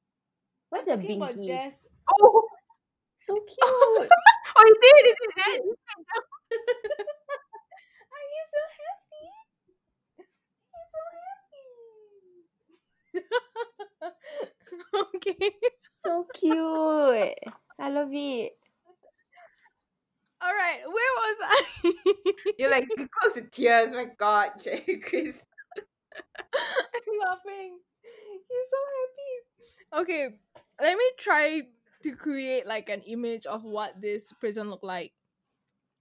[0.69, 1.73] What's I'm a binky?
[2.21, 2.47] Oh,
[3.17, 3.57] So cute.
[3.63, 4.09] oh, he
[4.57, 4.95] oh, did.
[4.97, 5.59] He did that.
[8.11, 9.25] Are you so happy?
[10.71, 11.01] He's so
[14.93, 15.17] happy.
[15.17, 15.51] okay.
[15.93, 17.37] so cute.
[17.79, 18.53] I love it.
[20.71, 21.93] Right, where was I?
[22.57, 23.91] You're like it's close to tears.
[23.91, 24.51] My God,
[25.03, 25.43] Chris.
[26.53, 27.79] I'm laughing.
[28.47, 30.03] He's so happy.
[30.03, 30.29] Okay,
[30.81, 31.61] let me try
[32.03, 35.11] to create like an image of what this prison looked like.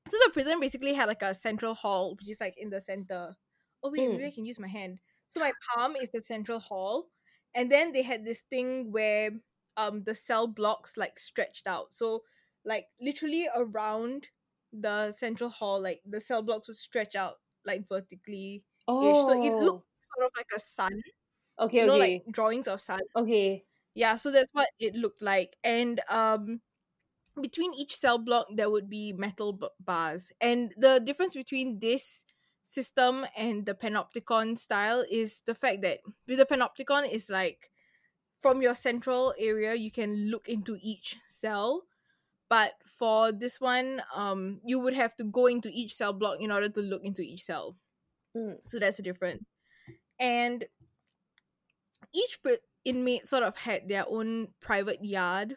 [0.09, 3.37] So the prison basically had like a central hall, which is like in the center.
[3.83, 4.99] Oh wait, maybe I can use my hand.
[5.29, 7.09] So my palm is the central hall,
[7.55, 9.31] and then they had this thing where
[9.77, 11.93] um the cell blocks like stretched out.
[11.93, 12.23] So
[12.65, 14.29] like literally around
[14.73, 18.65] the central hall, like the cell blocks would stretch out like vertically.
[18.87, 20.93] Oh, So it looked sort of like a sun.
[21.59, 21.79] okay.
[21.79, 21.99] You know, okay.
[21.99, 23.01] like drawings of sun.
[23.15, 23.67] okay.
[23.95, 25.57] Yeah, so that's what it looked like.
[25.65, 26.63] And um
[27.41, 30.33] between each cell block there would be metal b- bars.
[30.41, 32.25] And the difference between this
[32.65, 37.71] system and the panopticon style is the fact that with the panopticon is like
[38.41, 41.87] from your central area you can look into each cell.
[42.49, 46.53] But for this one, um, you would have to go into each cell block in
[46.53, 47.77] order to look into each cell.
[48.37, 48.59] Mm.
[48.63, 49.45] So that's the difference.
[50.21, 50.67] And
[52.13, 52.39] each
[52.85, 55.57] inmate sort of had their own private yard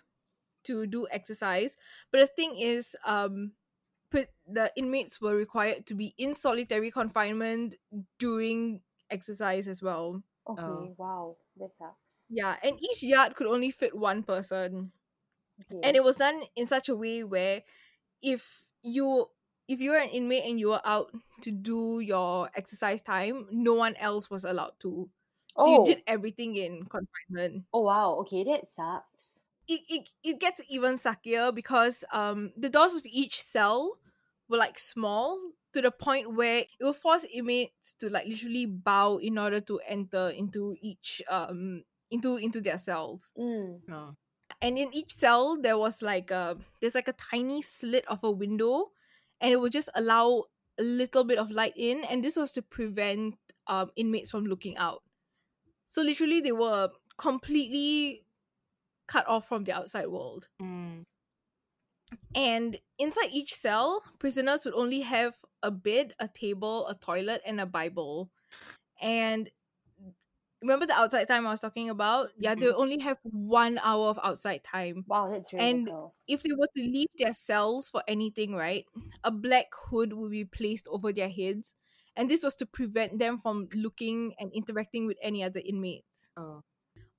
[0.63, 1.75] to do exercise.
[2.11, 3.51] But the thing is, um,
[4.47, 7.75] the inmates were required to be in solitary confinement
[8.19, 10.23] during exercise as well.
[10.47, 10.95] Okay, Oh.
[10.97, 12.21] wow, that sucks.
[12.29, 14.91] Yeah, and each yard could only fit one person.
[15.61, 15.83] Okay.
[15.83, 17.63] and it was done in such a way where
[18.21, 19.27] if you
[19.67, 21.11] if you were an inmate and you were out
[21.41, 25.09] to do your exercise time no one else was allowed to
[25.55, 25.83] so you Oh.
[25.83, 29.39] did everything in confinement oh wow, okay, that sucks.
[29.67, 33.97] it, it, it gets even suckier because um the doors of each cell
[34.49, 35.39] were like small
[35.73, 39.79] to the point where it will force inmates to like literally bow in order to
[39.87, 43.83] enter into each um into into their cells Mm.
[43.91, 44.15] Oh.
[44.63, 48.31] And in each cell there was like a there's like a tiny slit of a
[48.31, 48.91] window
[49.41, 50.45] and it would just allow
[50.79, 53.35] a little bit of light in and this was to prevent
[53.67, 55.03] um inmates from looking out.
[55.89, 58.25] So literally they were completely
[59.07, 60.47] cut off from the outside world.
[60.61, 61.03] Mm.
[62.35, 67.59] and inside each cell prisoners would only have a bed a table a toilet and
[67.59, 68.31] a bible.
[69.01, 69.49] And
[70.63, 72.81] remember the outside time i was talking about yeah they mm-hmm.
[72.81, 76.15] only have one hour of outside time Wow, that's really And- little.
[76.27, 78.85] if they were to leave their cells for anything, right,
[79.23, 81.75] a black hood would be placed over their heads.
[82.15, 86.29] And this was to prevent them from looking and interacting with any other inmates.
[86.37, 86.63] Oh.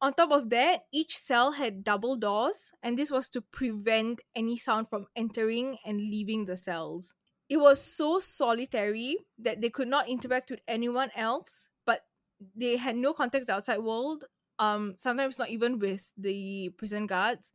[0.00, 4.56] On top of that, each cell had double doors, and this was to prevent any
[4.56, 7.14] sound from entering and leaving the cells.
[7.48, 11.68] It was so solitary that they could not interact with anyone else,
[12.54, 14.24] they had no contact with the outside world,
[14.58, 17.52] um, sometimes not even with the prison guards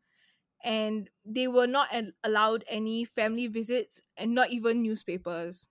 [0.63, 5.67] and they were not al- allowed any family visits and not even newspapers.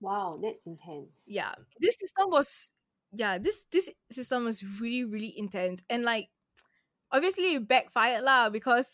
[0.00, 1.24] Wow, that's intense.
[1.26, 2.72] Yeah, this system was
[3.14, 6.30] yeah this this system was really really intense and like
[7.12, 8.88] obviously it backfired lah because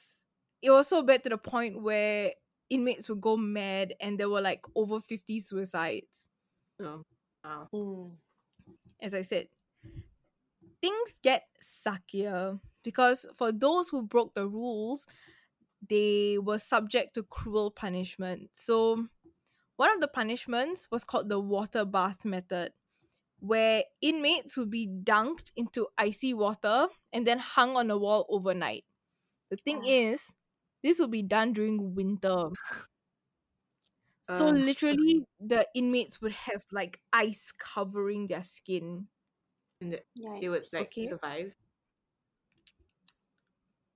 [0.62, 2.32] it was so bad to the point where
[2.70, 6.28] inmates would go mad and there were like over 50 suicides
[6.80, 7.04] Oh.
[7.44, 7.68] Wow.
[7.72, 8.18] Mm.
[9.00, 9.48] As I said,
[10.80, 15.06] things get suckier because for those who broke the rules,
[15.88, 18.50] they were subject to cruel punishment.
[18.54, 19.08] So,
[19.76, 22.72] one of the punishments was called the water bath method,
[23.40, 28.84] where inmates would be dunked into icy water and then hung on a wall overnight.
[29.50, 30.22] The thing is,
[30.82, 32.50] this would be done during winter.
[34.30, 39.08] So Uh, literally, the inmates would have like ice covering their skin.
[39.80, 40.04] and the-
[40.40, 41.00] they would like Okay.
[41.00, 41.54] survive.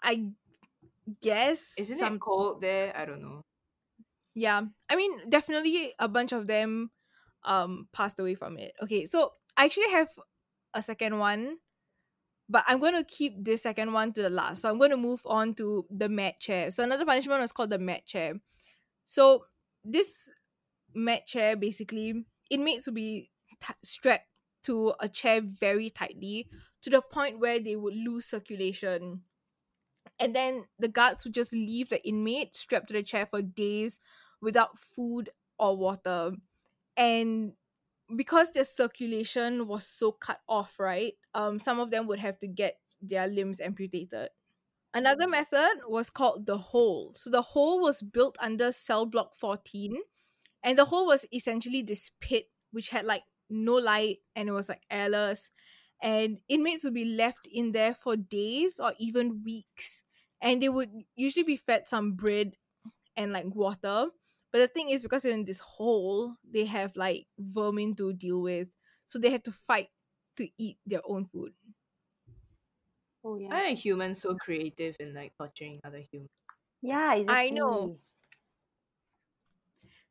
[0.02, 0.32] I
[1.20, 2.96] guess Isn't some it cold there?
[2.96, 3.42] I don't know.
[4.34, 4.62] yeah.
[4.88, 6.90] I mean, definitely a bunch of them
[7.44, 8.72] um passed away from it.
[8.82, 10.08] Okay, so I actually have
[10.74, 11.58] a second one,
[12.48, 14.62] but I'm going to keep this second one to the last.
[14.62, 16.70] So I'm going to move on to the mad chair.
[16.70, 18.34] So another punishment was called the mad chair.
[19.04, 19.46] So
[19.84, 20.30] this
[20.94, 24.28] mad chair basically inmates would be t- strapped
[24.64, 26.48] to a chair very tightly
[26.82, 29.22] to the point where they would lose circulation.
[30.18, 34.00] And then the guards would just leave the inmate strapped to the chair for days
[34.40, 36.32] without food or water.
[36.96, 37.54] And
[38.14, 41.14] because their circulation was so cut off, right?
[41.34, 44.30] Um, some of them would have to get their limbs amputated.
[44.94, 47.12] Another method was called the hole.
[47.14, 49.96] So the hole was built under cell block 14,
[50.62, 54.68] and the hole was essentially this pit which had like no light and it was
[54.68, 55.50] like airless.
[56.02, 60.02] And inmates would be left in there for days or even weeks.
[60.40, 62.56] And they would usually be fed some bread
[63.16, 64.08] and like water,
[64.52, 68.68] But the thing is, because in this hole, they have like vermin to deal with,
[69.06, 69.88] so they have to fight
[70.36, 71.52] to eat their own food.
[73.24, 73.48] Oh yeah.
[73.48, 76.30] Why are humans so creative in like torturing other humans?
[76.80, 77.46] Yeah, exactly.
[77.46, 77.98] I know.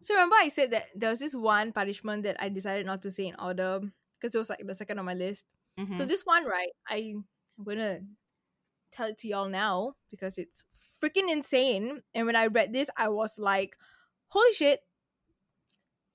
[0.01, 3.11] So remember, I said that there was this one punishment that I decided not to
[3.11, 3.81] say in order
[4.19, 5.45] because it was like the second on my list.
[5.79, 5.93] Mm-hmm.
[5.93, 6.71] So this one, right?
[6.87, 7.15] I,
[7.57, 7.99] I'm gonna
[8.91, 10.65] tell it to y'all now because it's
[11.03, 12.01] freaking insane.
[12.15, 13.77] And when I read this, I was like,
[14.29, 14.81] "Holy shit!"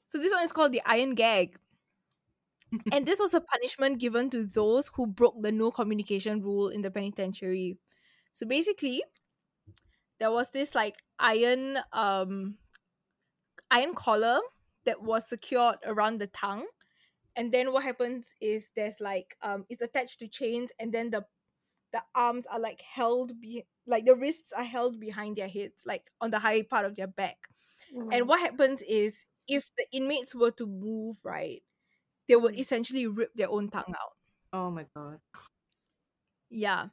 [0.08, 1.58] So this one is called the iron gag,
[2.90, 6.82] and this was a punishment given to those who broke the no communication rule in
[6.82, 7.78] the penitentiary.
[8.32, 9.02] So basically,
[10.18, 12.56] there was this like iron um
[13.70, 14.38] iron collar
[14.84, 16.66] that was secured around the tongue
[17.36, 21.24] and then what happens is there's like um it's attached to chains and then the
[21.92, 26.10] the arms are like held be like the wrists are held behind their heads like
[26.20, 27.38] on the high part of their back
[27.94, 28.10] Mm.
[28.12, 31.62] and what happens is if the inmates were to move right
[32.28, 34.16] they would essentially rip their own tongue out.
[34.52, 35.18] Oh my god.
[36.50, 36.86] yeah.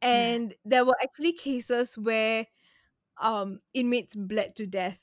[0.00, 2.46] And there were actually cases where
[3.20, 5.00] um inmates bled to death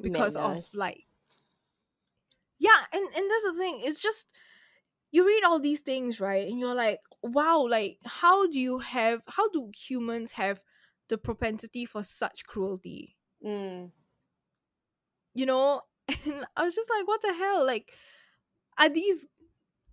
[0.00, 0.72] because Madness.
[0.72, 1.02] of like
[2.60, 4.26] yeah and and that's the thing it's just
[5.10, 9.22] you read all these things right and you're like wow like how do you have
[9.26, 10.60] how do humans have
[11.08, 13.16] the propensity for such cruelty?
[13.44, 13.90] Mm.
[15.34, 15.82] you know?
[16.24, 17.66] And i was just like what the hell?
[17.66, 17.92] Like
[18.78, 19.26] are these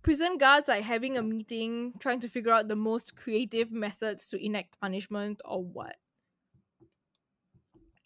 [0.02, 4.44] prison guards like having a meeting trying to figure out the most creative methods to
[4.44, 5.96] enact punishment or what?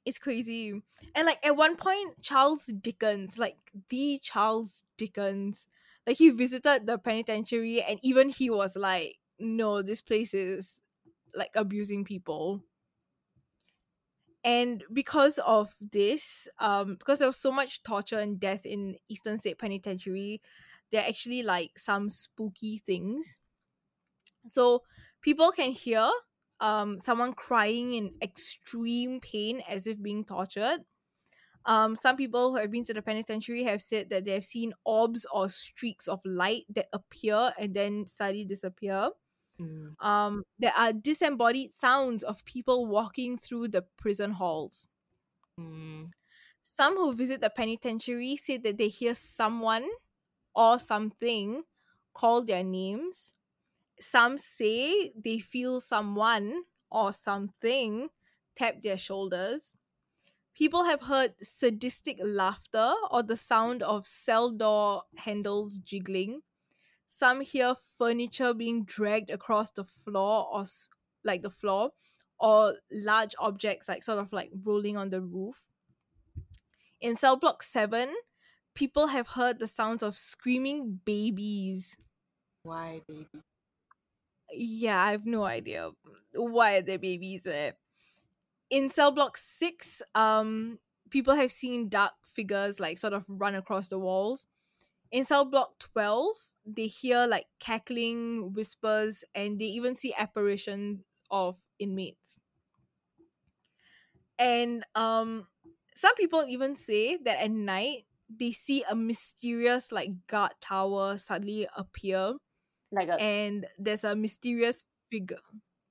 [0.05, 0.71] It's crazy.
[1.15, 3.57] And like at one point charles dickens like
[3.89, 5.67] the charles dickens
[6.07, 10.81] like he visited the penitentiary and even he was like no this place is
[11.35, 12.63] like abusing people.
[14.45, 19.39] And because of this um because there was so much torture and death in eastern
[19.39, 20.41] state penitentiary
[20.91, 23.41] there are actually like some spooky things
[24.47, 24.83] so
[25.21, 26.11] people can hear
[26.61, 30.85] um someone crying in extreme pain as if being tortured
[31.67, 34.75] um some people who have been to the penitentiary have said that they have seen
[34.85, 39.11] orbs or streaks of light that appear and then suddenly disappear
[39.59, 39.97] Mm.
[40.01, 44.89] um there are disembodied sounds of people walking through the prison halls
[45.59, 46.13] Mm.
[46.63, 49.89] some who visit the penitentiary say that they hear someone
[50.59, 51.65] or something
[52.15, 53.33] call their names.
[54.01, 58.11] Some say they feel someone or something
[58.57, 59.75] tap their shoulders.
[60.55, 66.43] People have heard sadistic laughter or the sound of cell door handles jiggling.
[67.09, 70.65] Some hear furniture being dragged across the floor or
[71.25, 71.93] like the floor
[72.41, 75.67] or large objects like sort of like rolling on the roof.
[77.01, 78.15] In cell block 7
[78.79, 81.97] people have heard the sounds of screaming babies.
[82.63, 83.43] Why, baby?
[84.53, 85.91] yeah i have no idea.
[86.33, 87.75] Why are there babies there?
[88.71, 90.79] In cell block 6 um
[91.11, 94.47] people have seen dark figures like sort of run across the walls.
[95.13, 101.01] In cell block 12 they hear like cackling whispers and they even see apparitions
[101.31, 102.39] of inmates.
[104.39, 105.47] And um
[105.95, 111.69] some people even say that at night they see a mysterious like guard tower suddenly
[111.77, 112.35] appear
[112.91, 115.41] Like a and there's a mysterious figure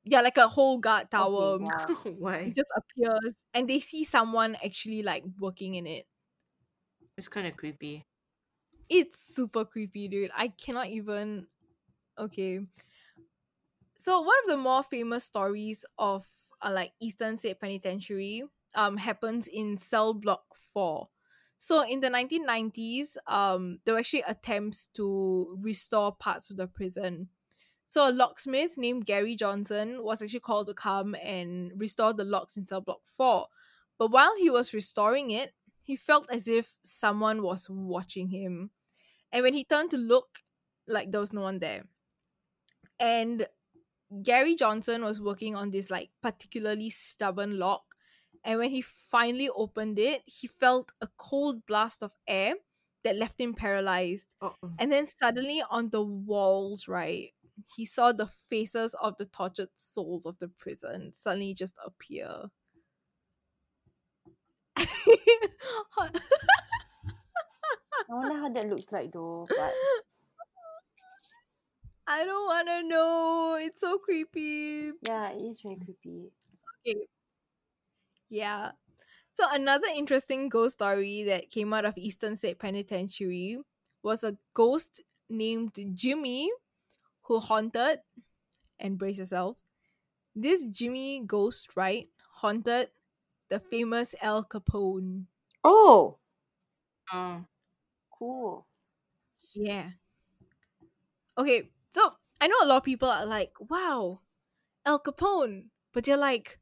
[0.05, 1.97] yeah like a whole guard tower Okay, wow.
[2.17, 2.43] Why?
[2.45, 6.05] it just appears and they see someone actually like working in it
[7.17, 8.05] It's kind of creepy.
[8.89, 11.47] it's super creepy dude i cannot even
[12.17, 12.61] okay
[13.97, 16.25] so one of the more famous stories of
[16.61, 18.43] uh, like eastern state penitentiary
[18.75, 21.09] um happens in cell block 4
[21.57, 27.29] so in the 1990s um there were actually attempts to restore parts of the prison.
[27.89, 32.57] So a locksmith named gary johnson was actually called to come and restore the locks
[32.57, 33.47] in cell block 4
[33.97, 35.53] but while he was restoring it
[35.87, 38.71] he felt as if someone was watching him.
[39.31, 40.39] And when he turned to look
[40.85, 41.85] like there was no one there.
[42.99, 43.47] And
[44.23, 47.86] gary johnson was working on this like particularly stubborn lock
[48.47, 52.55] and when he finally opened it he felt a cold blast of air
[53.05, 57.33] that left him paralyzed Oh, and then suddenly on the walls right
[57.75, 62.45] he saw the faces of the tortured souls of the prison suddenly just appear
[68.09, 69.47] I wonder how that looks like though.
[69.49, 69.73] But
[72.07, 73.55] I don't want to know.
[73.61, 74.91] It's so creepy.
[75.03, 76.31] yeah, it is very creepy.
[76.85, 77.07] Okay.
[78.29, 78.71] Yeah.
[79.33, 83.59] So another interesting ghost story that came out of Eastern State Penitentiary
[84.03, 86.51] was a ghost named Jimmy
[87.23, 88.01] who haunted
[88.79, 89.63] and brace yourselves.
[90.35, 92.09] This Jimmy ghost, right,
[92.41, 92.91] haunted
[93.49, 95.27] the famous Al Capone.
[95.63, 96.19] Oh,
[97.11, 97.45] Oh.
[98.09, 98.67] Cool.
[99.53, 99.91] Yeah.
[101.37, 104.21] Okay, so I know a lot of people are like, wow,
[104.85, 105.69] Al Capone.
[105.93, 106.59] But they're like,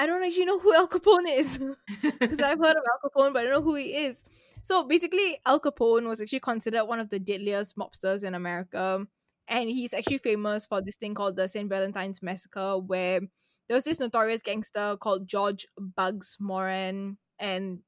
[0.00, 1.58] I don't actually know who Al Capone is.
[2.18, 4.24] Because I've heard of Al Capone, but I don't know who he is.
[4.62, 9.04] So basically, Al Capone was actually considered one of the deadliest mobsters in America.
[9.46, 11.68] And he's actually famous for this thing called the St.
[11.68, 13.20] Valentine's Massacre, where
[13.68, 17.18] there was this notorious gangster called George Bugs Moran.
[17.38, 17.80] And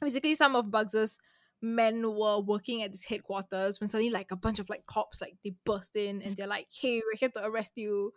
[0.00, 1.18] basically, some of Bugs's
[1.60, 5.34] men were working at his headquarters when suddenly like a bunch of like cops like
[5.42, 8.12] they burst in and they're like hey we're here to arrest you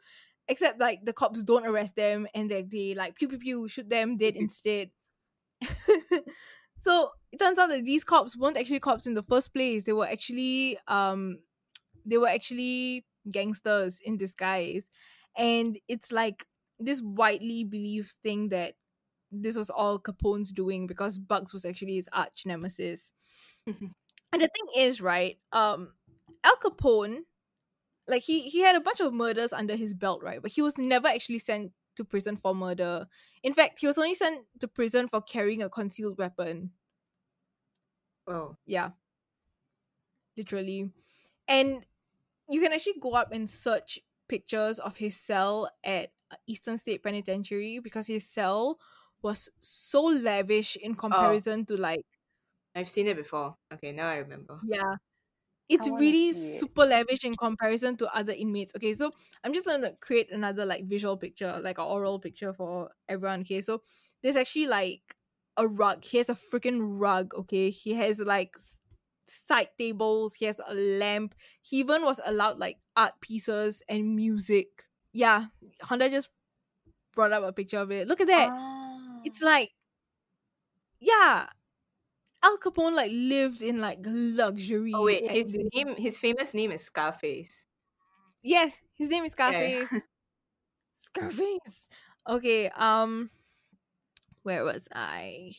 [0.47, 3.89] except like the cops don't arrest them and they, they like pew pew pew shoot
[3.89, 4.91] them dead instead.
[6.77, 9.83] So it turns out that these cops weren't actually cops in the first place.
[9.83, 11.39] They were actually um
[12.05, 14.85] they were actually gangsters in disguise.
[15.37, 16.45] And it's like
[16.79, 18.75] this widely believed thing that
[19.31, 23.13] this was all Capone's doing because Bugs was actually his arch nemesis.
[23.65, 23.75] and
[24.31, 25.93] the thing is, right, um,
[26.43, 27.19] Al Capone,
[28.07, 30.41] like he he had a bunch of murders under his belt, right?
[30.41, 33.07] But he was never actually sent to prison for murder.
[33.43, 36.71] In fact, he was only sent to prison for carrying a concealed weapon.
[38.27, 38.55] Oh.
[38.65, 38.91] Yeah.
[40.37, 40.91] Literally.
[41.47, 41.85] And
[42.49, 47.03] you can actually go up and search pictures of his cell at uh, Eastern State
[47.03, 48.79] Penitentiary because his cell
[49.21, 50.95] was so lavish in oh.
[50.95, 52.05] comparison to like
[52.75, 53.55] I've seen it before.
[53.73, 54.59] Okay, now I remember.
[54.63, 54.95] yeah
[55.69, 58.93] it's really super lavish in comparison to other inmates okay?
[58.93, 59.11] So
[59.43, 63.61] i'm just gonna create another like visual picture like an oral picture for everyone okay?
[63.61, 63.81] So
[64.23, 65.15] there's actually like
[65.57, 66.03] a rug.
[66.03, 67.69] He has a freaking rug okay?
[67.69, 68.55] He has like
[69.27, 70.35] side tables.
[70.35, 71.35] He has a lamp.
[71.61, 74.67] He even was allowed like art pieces and music.
[75.13, 75.47] Yeah
[75.83, 76.29] honda just
[77.15, 78.07] brought up a picture of it.
[78.07, 78.49] Look at that.
[78.51, 79.21] Ah.
[79.25, 79.71] it's like
[80.99, 81.47] yeah
[82.47, 86.83] al capone like lived in like luxury Oh wait, his name, his famous name is
[86.83, 87.67] Scarface.
[88.41, 89.69] yes his name is Yeah.
[89.71, 90.03] scarface
[91.01, 91.89] scarface
[92.27, 93.29] okay um
[94.43, 95.51] where was i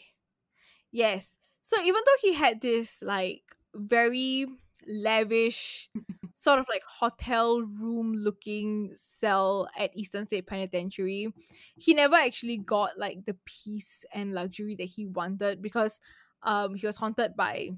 [0.90, 3.42] yes so even though he had this like
[3.74, 4.46] very
[4.86, 5.90] lavish
[6.34, 11.32] sort of like hotel room looking cell at eastern state penitentiary
[11.76, 16.00] he never actually got like the peace and luxury that he wanted because
[16.42, 17.70] um he was haunted by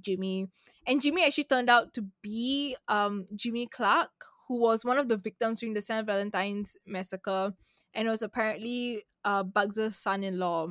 [0.00, 0.48] jimmy
[0.86, 4.10] and jimmy actually turned out to be um jimmy clark
[4.48, 7.52] who was one of the victims during the st valentine's massacre
[7.94, 10.68] and was apparently uh bugs's son-in-law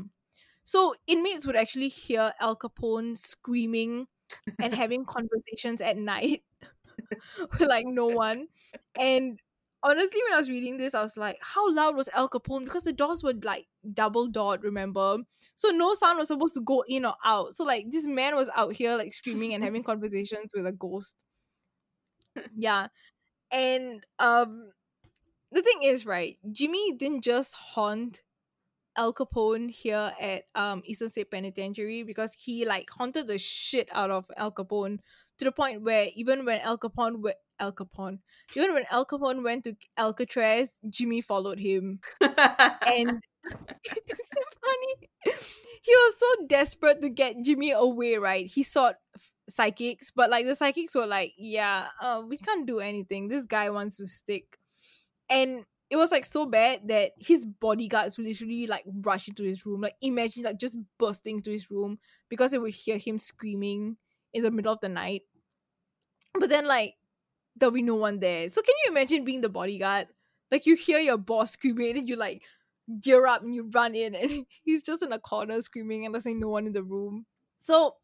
[0.65, 4.07] so inmates would actually hear al capone screaming
[4.61, 6.43] and having conversations at night
[7.51, 8.47] with like no one.
[8.99, 9.39] And
[9.83, 12.65] honestly, when I was reading this, I was like, how loud was Al Capone?
[12.65, 15.17] Because the doors were like double doored, remember?
[15.55, 17.55] So no sound was supposed to go in or out.
[17.55, 21.15] So like this man was out here like screaming and having conversations with a ghost.
[22.55, 22.87] Yeah.
[23.51, 24.71] And um
[25.51, 28.23] the thing is, right, Jimmy didn't just haunt
[28.97, 34.11] Al Capone here at um Eastern State Penitentiary because he like haunted the shit out
[34.11, 34.99] of Al Capone
[35.39, 38.19] to the point where even when Al Capone went Al Capone
[38.55, 41.99] even when Al Capone went to Alcatraz, Jimmy followed him.
[42.85, 45.35] And so funny.
[45.81, 48.45] He was so desperate to get Jimmy away, right?
[48.45, 48.95] He sought
[49.49, 53.27] psychics, but like the psychics were like, yeah, uh, we can't do anything.
[53.27, 54.57] This guy wants to stick.
[55.29, 59.65] And it was like so bad that his bodyguards would literally like rush into his
[59.65, 59.81] room.
[59.81, 63.97] Like imagine like just bursting into his room because they would hear him screaming
[64.33, 65.23] in the middle of the night.
[66.39, 66.95] But then like
[67.55, 68.49] there'll be no one there.
[68.49, 70.07] So can you imagine being the bodyguard?
[70.51, 72.41] Like you hear your boss screaming and you like
[72.99, 76.25] gear up and you run in and he's just in a corner screaming and there's
[76.25, 77.25] like no one in the room.
[77.59, 77.95] So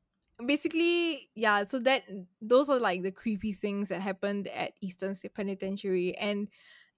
[0.46, 2.04] basically, yeah, so that
[2.42, 6.16] those are like the creepy things that happened at Eastern State Penitentiary.
[6.18, 6.48] And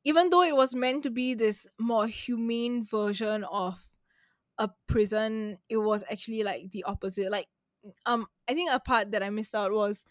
[0.03, 3.85] even though it was meant to be this more humane version of
[4.57, 7.31] a prison, it was actually like the opposite.
[7.31, 7.47] Like
[8.05, 10.03] um I think a part that I missed out was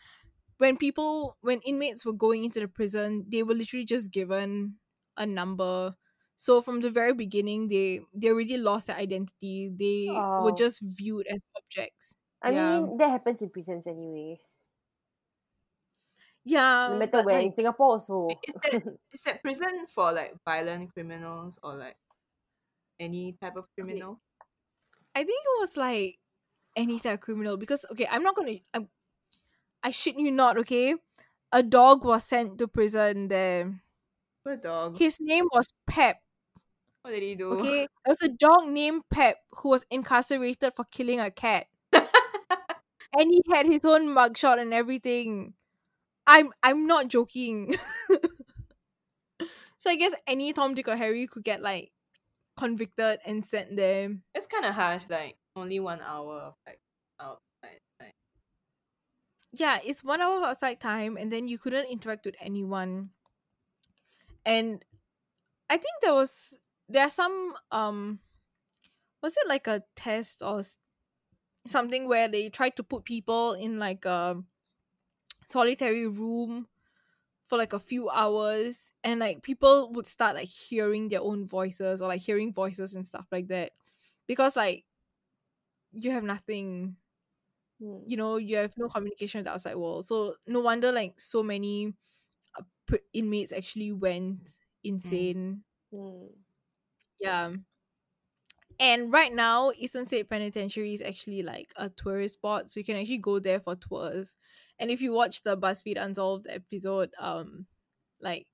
[0.58, 4.76] when people when inmates were going into the prison, they were literally just given
[5.16, 5.94] a number.
[6.38, 9.70] So from the very beginning they they already lost their identity.
[9.74, 10.56] They were Oh.
[10.56, 12.14] just viewed as objects.
[12.42, 12.80] I Yeah.
[12.80, 14.54] mean, that happens in prisons anyways.
[16.44, 16.88] Yeah.
[16.92, 17.40] No matter where.
[17.40, 18.40] in Singapore also.
[18.42, 18.82] Is that
[19.12, 21.96] is that prison for like violent criminals or like
[23.00, 24.20] any type of criminal?
[25.14, 26.18] I think it was like
[26.76, 28.60] any type of criminal because okay, I'm not gonna.
[28.74, 28.88] I'm,
[29.82, 30.58] I shit you not.
[30.58, 30.96] Okay,
[31.52, 33.82] a dog was sent to prison there.
[34.42, 34.98] Poor dog.
[34.98, 36.22] His name was Pep.
[37.02, 37.52] What did he do?
[37.52, 42.04] Okay, there was a dog named Pep who was incarcerated for killing a cat, and
[43.30, 45.54] he had his own mugshot and everything.
[46.26, 47.76] I'm I'm not joking.
[49.78, 51.92] so I guess any Tom, Dick, or Harry could get like
[52.56, 54.10] convicted and sent there.
[54.34, 55.04] It's kind of harsh.
[55.08, 56.80] Like only one hour of like
[57.20, 57.80] outside.
[58.00, 58.14] Like,
[59.52, 63.10] yeah, it's one hour of outside time, and then you couldn't interact with anyone.
[64.44, 64.84] And
[65.70, 66.56] I think there was
[66.88, 68.20] there are some um,
[69.22, 70.62] was it like a test or
[71.66, 74.42] something where they tried to put people in like a
[75.48, 76.68] solitary room
[77.48, 82.02] for like a few hours, and like people would start like hearing their own voices
[82.02, 83.72] or like hearing voices and stuff like that,
[84.26, 84.86] because like
[85.92, 86.96] you have nothing
[87.80, 88.04] Hmm.
[88.04, 91.42] you know you have no communication with the outside world so no wonder like so
[91.42, 91.94] many
[92.58, 92.64] uh,
[93.12, 94.40] inmates actually went
[94.84, 96.28] insane Hmm.
[97.20, 97.52] Yeah.
[98.80, 102.96] And right now eastern state penitentiary is actually like a tourist spot so you can
[102.96, 104.36] actually go there for tours.
[104.78, 107.66] And if you watch the buzzfeed unsolved episode um
[108.20, 108.46] like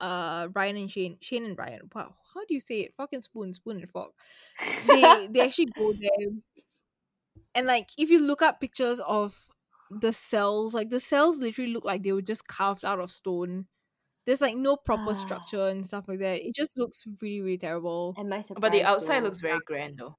[0.00, 2.94] uh ryan and shane shane and ryan wow how do you say it?
[2.94, 4.12] Fucking spoon spoon and fork.
[4.86, 6.28] They they actually go there.
[7.54, 9.46] And like if you look up pictures of
[9.90, 13.66] the cells like the cells literally look like they were just carved out of stone
[14.26, 15.14] there's like no proper Ah.
[15.14, 18.60] structure and stuff like that it just looks really really terrible Am I surprised?
[18.62, 19.24] but the outside though?
[19.24, 20.16] looks very grand though.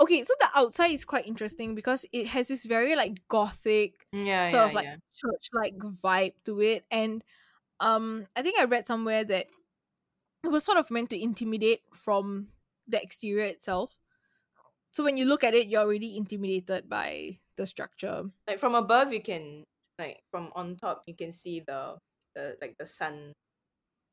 [0.00, 4.48] okay so the outside is quite interesting because it has this very like gothic Yeah,
[4.48, 4.96] sort yeah, of like yeah.
[5.14, 7.24] church like vibe to it and
[7.80, 9.46] um i think i read somewhere that
[10.44, 12.50] it was sort of meant to intimidate from
[12.86, 13.98] the exterior itself
[14.92, 19.12] so when you look at it you're already intimidated by the structure Like from above,
[19.12, 19.64] you can
[19.98, 21.98] like from on top, you can see the
[22.38, 23.34] the like the sun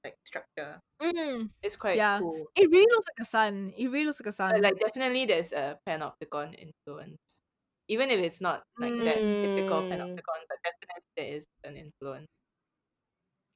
[0.03, 0.79] like structure.
[1.01, 2.17] Mm, It's quite Yeah.
[2.17, 2.49] cool.
[2.55, 5.25] it really looks like a sun it really looks like a sun But like definitely,
[5.25, 7.41] there's a panopticon influence.
[7.87, 9.91] Even if it's not like that typical Mm.
[9.91, 12.27] panopticon, but definitely there is an influence.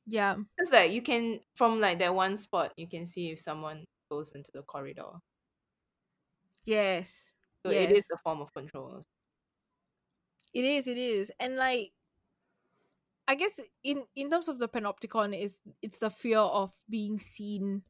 [0.05, 3.85] yeah Because like you can from like that one spot, you can see if someone
[4.11, 5.19] goes into the corridor.
[6.65, 9.01] yes So it is a form of control.
[10.53, 11.31] It is, it is.
[11.39, 11.93] And like
[13.29, 17.83] I guess in in terms of the panopticon is it's the fear of being seen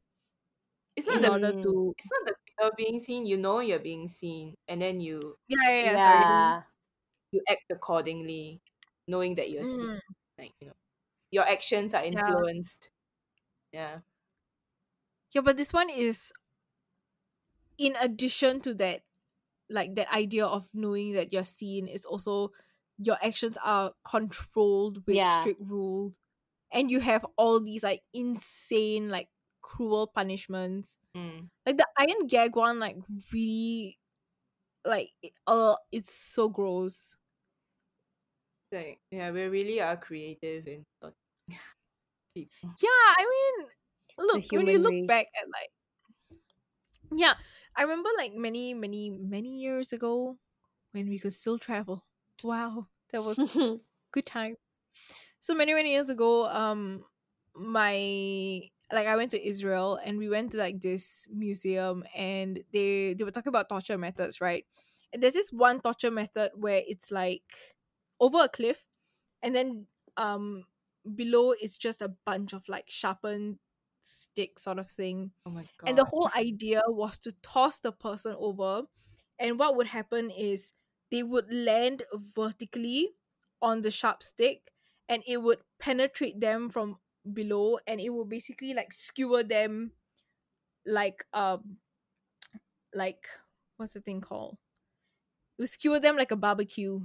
[0.96, 3.26] It's not the order to it's not the fear of being seen.
[3.26, 5.96] You know you're being seen, and then you Yeah, yeah, yeah.
[5.96, 5.98] Yeah.
[5.98, 6.56] sorry.
[7.32, 8.62] you act accordingly,
[9.08, 9.88] knowing that you're seen.
[9.88, 10.00] Mm,
[10.38, 10.76] Like you know,
[11.32, 12.42] your actions are Yeah.
[12.44, 12.90] influenced.
[13.72, 14.00] Yeah.
[15.32, 16.32] yeah, but this one is
[17.78, 19.02] in addition to that,
[19.70, 22.52] like that idea of knowing that you're seen is also
[23.00, 25.24] your actions are controlled with Yeah.
[25.24, 26.20] strict rules.
[26.72, 29.28] And you have all these like insane, like
[29.62, 30.98] cruel punishments.
[31.16, 31.50] Mm.
[31.66, 32.96] like the iron gag one like
[33.32, 33.98] really
[34.84, 35.10] like
[35.46, 37.16] uh it's so gross
[38.72, 40.84] Like yeah, we really are creative in
[42.80, 43.68] yeah i mean
[44.18, 45.70] look when you look back at like
[47.16, 47.34] yeah
[47.76, 50.38] i remember like many many many years ago
[50.92, 52.04] when we could still travel
[52.42, 53.36] wow that was
[54.12, 54.56] good time.
[55.40, 57.04] so many many years ago um
[57.54, 58.60] my
[58.92, 63.24] like i went to israel and we went to like this museum and they they
[63.24, 64.64] were talking about torture methods right
[65.12, 67.42] and there's this one torture method where it's like
[68.20, 68.84] over a cliff
[69.42, 69.86] and then
[70.16, 70.64] um
[71.14, 73.58] below is just a bunch of like sharpened
[74.02, 75.88] stick sort of thing Oh my god.
[75.88, 78.82] and the whole idea was to toss the person over
[79.38, 80.72] and what would happen is
[81.10, 83.14] they would land vertically
[83.62, 84.72] on the sharp stick
[85.08, 86.98] and it would penetrate them from
[87.32, 89.92] below and it would basically like skewer them
[90.86, 91.78] like um
[92.94, 93.26] like
[93.76, 94.58] what's the thing called
[95.58, 97.00] it would skewer them like a barbecue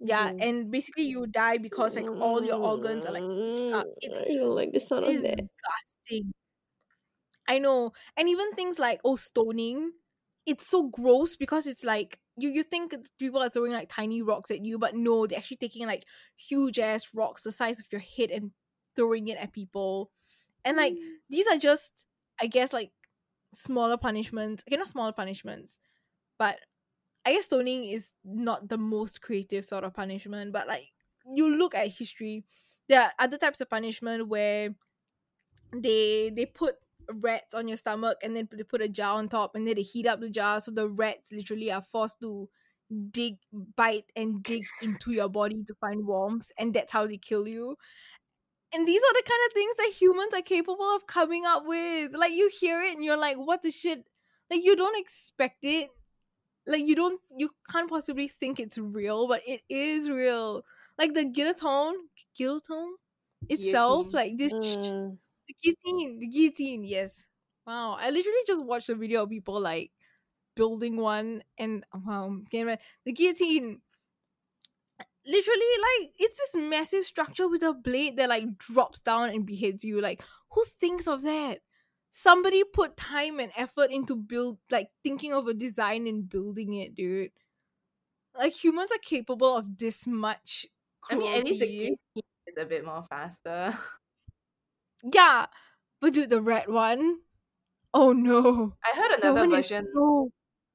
[0.00, 0.38] yeah Mhm.
[0.38, 3.26] and basically you die because like all your organs are like
[3.72, 5.48] uh, it's I don't like the sound of that.
[5.64, 6.32] disgusting.
[7.46, 7.92] I know.
[8.16, 9.92] And even things like oh stoning,
[10.48, 14.50] it's so gross because it's like you you think people are throwing like tiny rocks
[14.50, 18.00] at you, but no, they're actually taking like huge ass rocks the size of your
[18.00, 18.52] head and
[18.96, 20.10] throwing it at people.
[20.64, 20.96] And like mm.
[21.28, 22.06] these are just
[22.40, 22.92] I guess like
[23.52, 24.64] smaller punishments.
[24.66, 25.76] Okay, not smaller punishments,
[26.38, 26.56] but
[27.26, 30.86] I guess stoning is not the most creative sort of punishment, but like
[31.34, 32.46] you look at history,
[32.88, 34.70] there are other types of punishment where
[35.74, 36.76] they they put
[37.12, 39.82] rats on your stomach and then they put a jar on top and then they
[39.82, 40.60] heat up the jar.
[40.60, 42.48] So the rats literally are forced to
[43.10, 43.36] dig
[43.76, 47.76] bite and dig into your body to find warmth and that's how they kill you.
[48.74, 52.12] And these are the kind of things that humans are capable of coming up with.
[52.14, 54.04] Like you hear it and you're like what the shit?
[54.50, 55.90] Like you don't expect it.
[56.66, 60.64] Like you don't you can't possibly think it's real but it is real.
[60.98, 61.94] Like the guillotine
[62.36, 62.94] guillotine
[63.48, 64.12] itself Guillotine.
[64.12, 65.18] like this Mm.
[65.48, 67.24] The guillotine the guillotine yes.
[67.66, 69.92] Wow i literally just watched a video of people like
[70.56, 73.80] building one and wow okay, the guillotine
[75.26, 79.84] literally like it's this massive structure with a blade that like drops down and beheads
[79.84, 80.22] you like
[80.52, 81.60] who thinks of that?
[82.10, 86.94] Somebody put time and effort into build like thinking of a design and building it
[86.94, 87.32] dude.
[88.34, 90.66] Like humans are capable of this much
[91.10, 91.96] I mean, at least the guillotine
[92.46, 93.76] is a bit more faster.
[95.02, 95.46] yeah
[96.00, 97.20] but dude the red one
[97.94, 99.86] oh no I heard another version.
[99.94, 100.30] so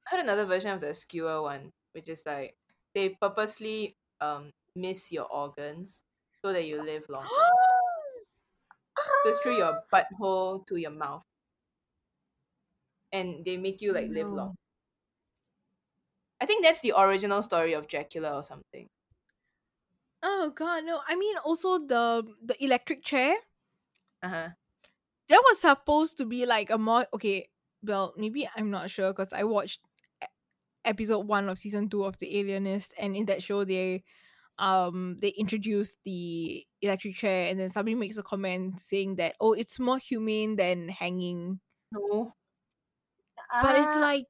[0.06, 2.56] I heard another version of the skewer one, which is like
[2.94, 6.02] they purposely um miss your organs
[6.44, 7.28] so that you live longer.
[9.22, 11.22] so it's through your butthole to your mouth,
[13.12, 14.34] and they make you like live No.
[14.34, 14.56] long.
[16.40, 18.88] I think that's the original story of Dracula or something.
[20.22, 23.36] oh god no i mean also the the electric chair
[24.24, 24.48] Uh huh.
[25.28, 27.48] that was supposed to be like a more okay
[27.82, 29.80] well maybe i'm not sure because i watched
[30.84, 34.02] episode one of season two of the alienist and in that show they
[34.58, 39.52] um they introduced the electric chair and then somebody makes a comment saying that oh
[39.52, 41.60] it's more humane than hanging
[41.92, 42.34] No.
[43.62, 44.26] but it's Ah, like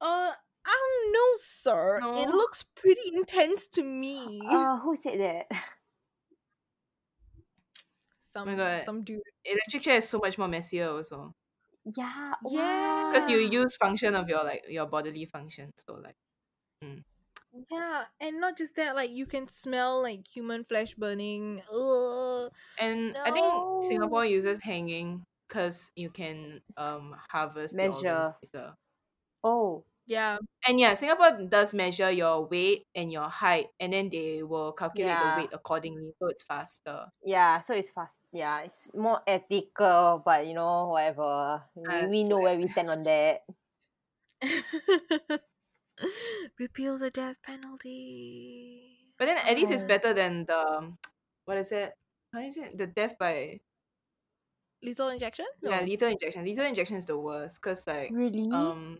[0.00, 0.32] uh
[0.66, 5.46] i don't know sir it looks pretty intense to me uh, who said that?
[8.32, 8.82] some God.
[8.82, 11.34] some dude Electric chair is so much more messier also
[11.84, 13.04] Yeah, Yeah.
[13.12, 15.72] because you use function of your like your bodily function.
[15.78, 16.16] So like
[17.70, 22.50] yeah and not just that like you can smell like human flesh burning Ugh.
[22.78, 23.44] And I think
[23.82, 28.34] Singapore uses hanging because you can um harvest Measure.
[29.44, 34.42] Oh, yeah And yeah, Singapore does measure your weight and your height, and then they
[34.42, 35.20] will calculate Yeah.
[35.20, 37.12] the weight accordingly, so it's faster.
[37.22, 37.60] yeah.
[37.60, 38.20] So it's fast.
[38.32, 41.64] Yeah, it's more ethical, but you know, whatever.
[41.74, 43.42] We, Uh, we know where we stand on that.
[46.58, 50.96] repeal the death penalty But then at least it's better than the
[51.44, 51.92] what is it?
[52.32, 52.76] How is it?
[52.76, 53.60] The death by
[54.82, 56.44] lethal injection no yeah lethal injection.
[56.44, 58.50] Lethal injection is the worst because like Really?
[58.50, 58.98] um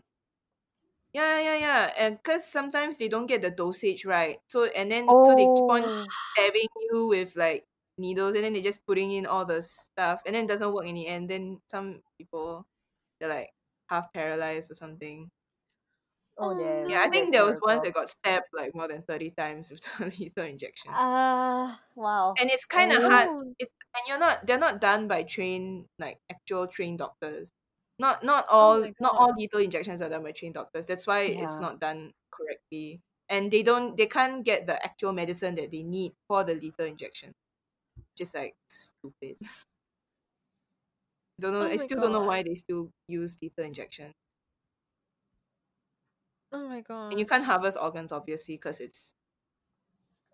[1.13, 5.17] yeah yeah yeah and because sometimes they don't get the dosage right so and then
[5.19, 6.13] so they keep on Oh.
[6.33, 7.65] stabbing you with like
[7.97, 10.85] needles and then they're just putting in all the stuff and then it doesn't work
[10.85, 12.65] in the end then some people
[13.19, 13.49] they're like
[13.89, 15.29] half paralyzed or something
[16.37, 16.89] Oh, Oh, damn.
[16.89, 17.83] yeah i think That's there was one horrible.
[17.83, 22.39] that got stabbed like more than 30 times with the lethal injection Ah, wow.
[22.39, 23.55] and it's kind of hard Oh.
[23.59, 27.51] it's and you're not they're not done by trained like actual trained doctors
[28.01, 30.85] not not oh all my not all lethal injections are done by trained doctors.
[30.85, 33.01] That's why it's not done correctly.
[33.29, 36.85] And they don't they can't get the actual medicine that they need for the lethal
[36.85, 37.33] injection.
[38.17, 39.37] Just like stupid.
[41.41, 44.13] Don't know Oh i still don't know why they still use lethal injection.
[46.51, 49.13] Oh my god and you can't harvest organs obviously because it's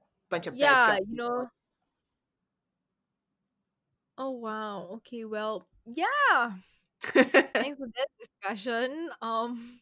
[0.05, 1.49] a bunch of yeah you know.
[4.18, 4.82] Oh wow.
[4.97, 6.57] Okay well yeah
[7.60, 9.80] thanks for that discussion um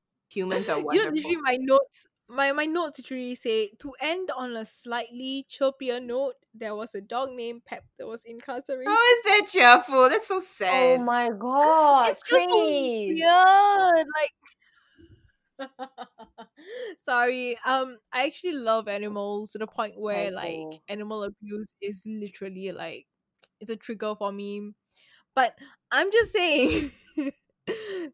[0.28, 0.94] humans are wonderful.
[0.96, 4.64] you know wonderful literally my notes my my notes literally say to end on a
[4.64, 9.46] slightly chirpier note there was a dog named pep that was incarcerated how is that
[9.50, 11.00] cheerful that's so sad.
[11.00, 12.66] Oh my god, it's just so
[13.06, 13.08] Chris.
[13.08, 14.32] weird like
[17.04, 22.70] sorry um i actually love animals to the point where like animal abuse is literally
[22.72, 23.06] like
[23.60, 24.72] it's a trigger for me
[25.34, 25.54] but
[25.92, 26.92] i'm just saying.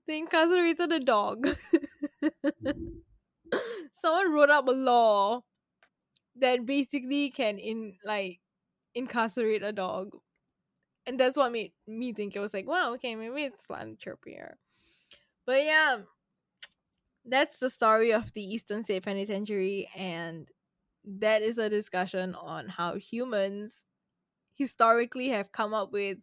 [0.09, 1.47] They incarcerated a dog.
[3.93, 5.43] Someone wrote up a law
[6.37, 8.41] that basically can in like
[8.95, 10.11] incarcerate a dog.
[11.07, 14.55] And that's what made me think it was like wow okay maybe it's slightly chirpier
[15.47, 15.99] but yeah
[17.25, 20.49] that's the story of the eastern state penitentiary and
[21.05, 23.85] that is a discussion on how humans
[24.57, 26.19] historically have come up with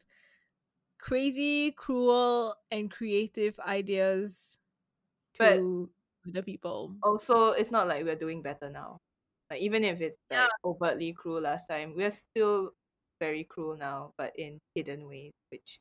[1.02, 4.58] crazy cruel and creative ideas
[5.38, 5.90] But- to
[6.26, 9.00] the people also it's not like we're doing better now
[9.50, 10.48] like even if it's like Yeah.
[10.64, 12.72] overtly cruel last time we're still
[13.20, 15.80] very cruel now but in hidden ways which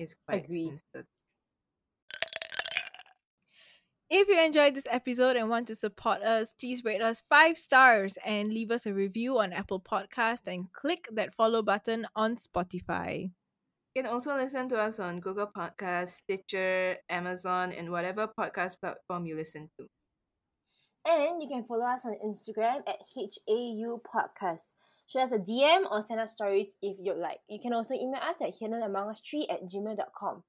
[0.00, 0.80] is quite Agreed.
[4.08, 8.16] If you enjoyed this episode and want to support us, please rate us five stars
[8.24, 13.30] and leave us a review on Apple Podcast and click that follow button on Spotify.
[13.96, 19.24] You can also listen to us on Google Podcasts, Stitcher, Amazon, and whatever podcast platform
[19.24, 19.88] you listen to.
[21.08, 24.68] And you can follow us on Instagram at HAU Podcast.
[25.06, 27.38] Shoot us a DM or send us stories if you'd like.
[27.48, 30.42] You can also email us at hiddenamongus3 at gmail.com.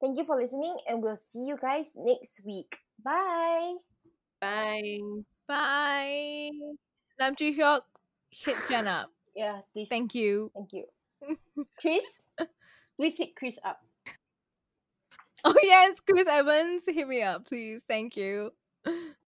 [0.00, 2.78] Thank you for listening, and we'll see you guys next week.
[3.04, 3.74] Bye!
[4.40, 5.00] Bye.
[5.46, 6.48] Bye.
[7.20, 7.82] Nam Joo Hyuk,
[8.30, 9.10] hit Jen up.
[9.36, 9.90] Yeah, please.
[9.90, 10.52] Thank you.
[10.54, 10.86] Thank you.
[11.80, 12.04] Chris,
[12.96, 13.80] please hit Chris up.
[15.44, 17.82] Oh yes, Chris Evans, hit me up, please.
[17.86, 18.52] Thank you.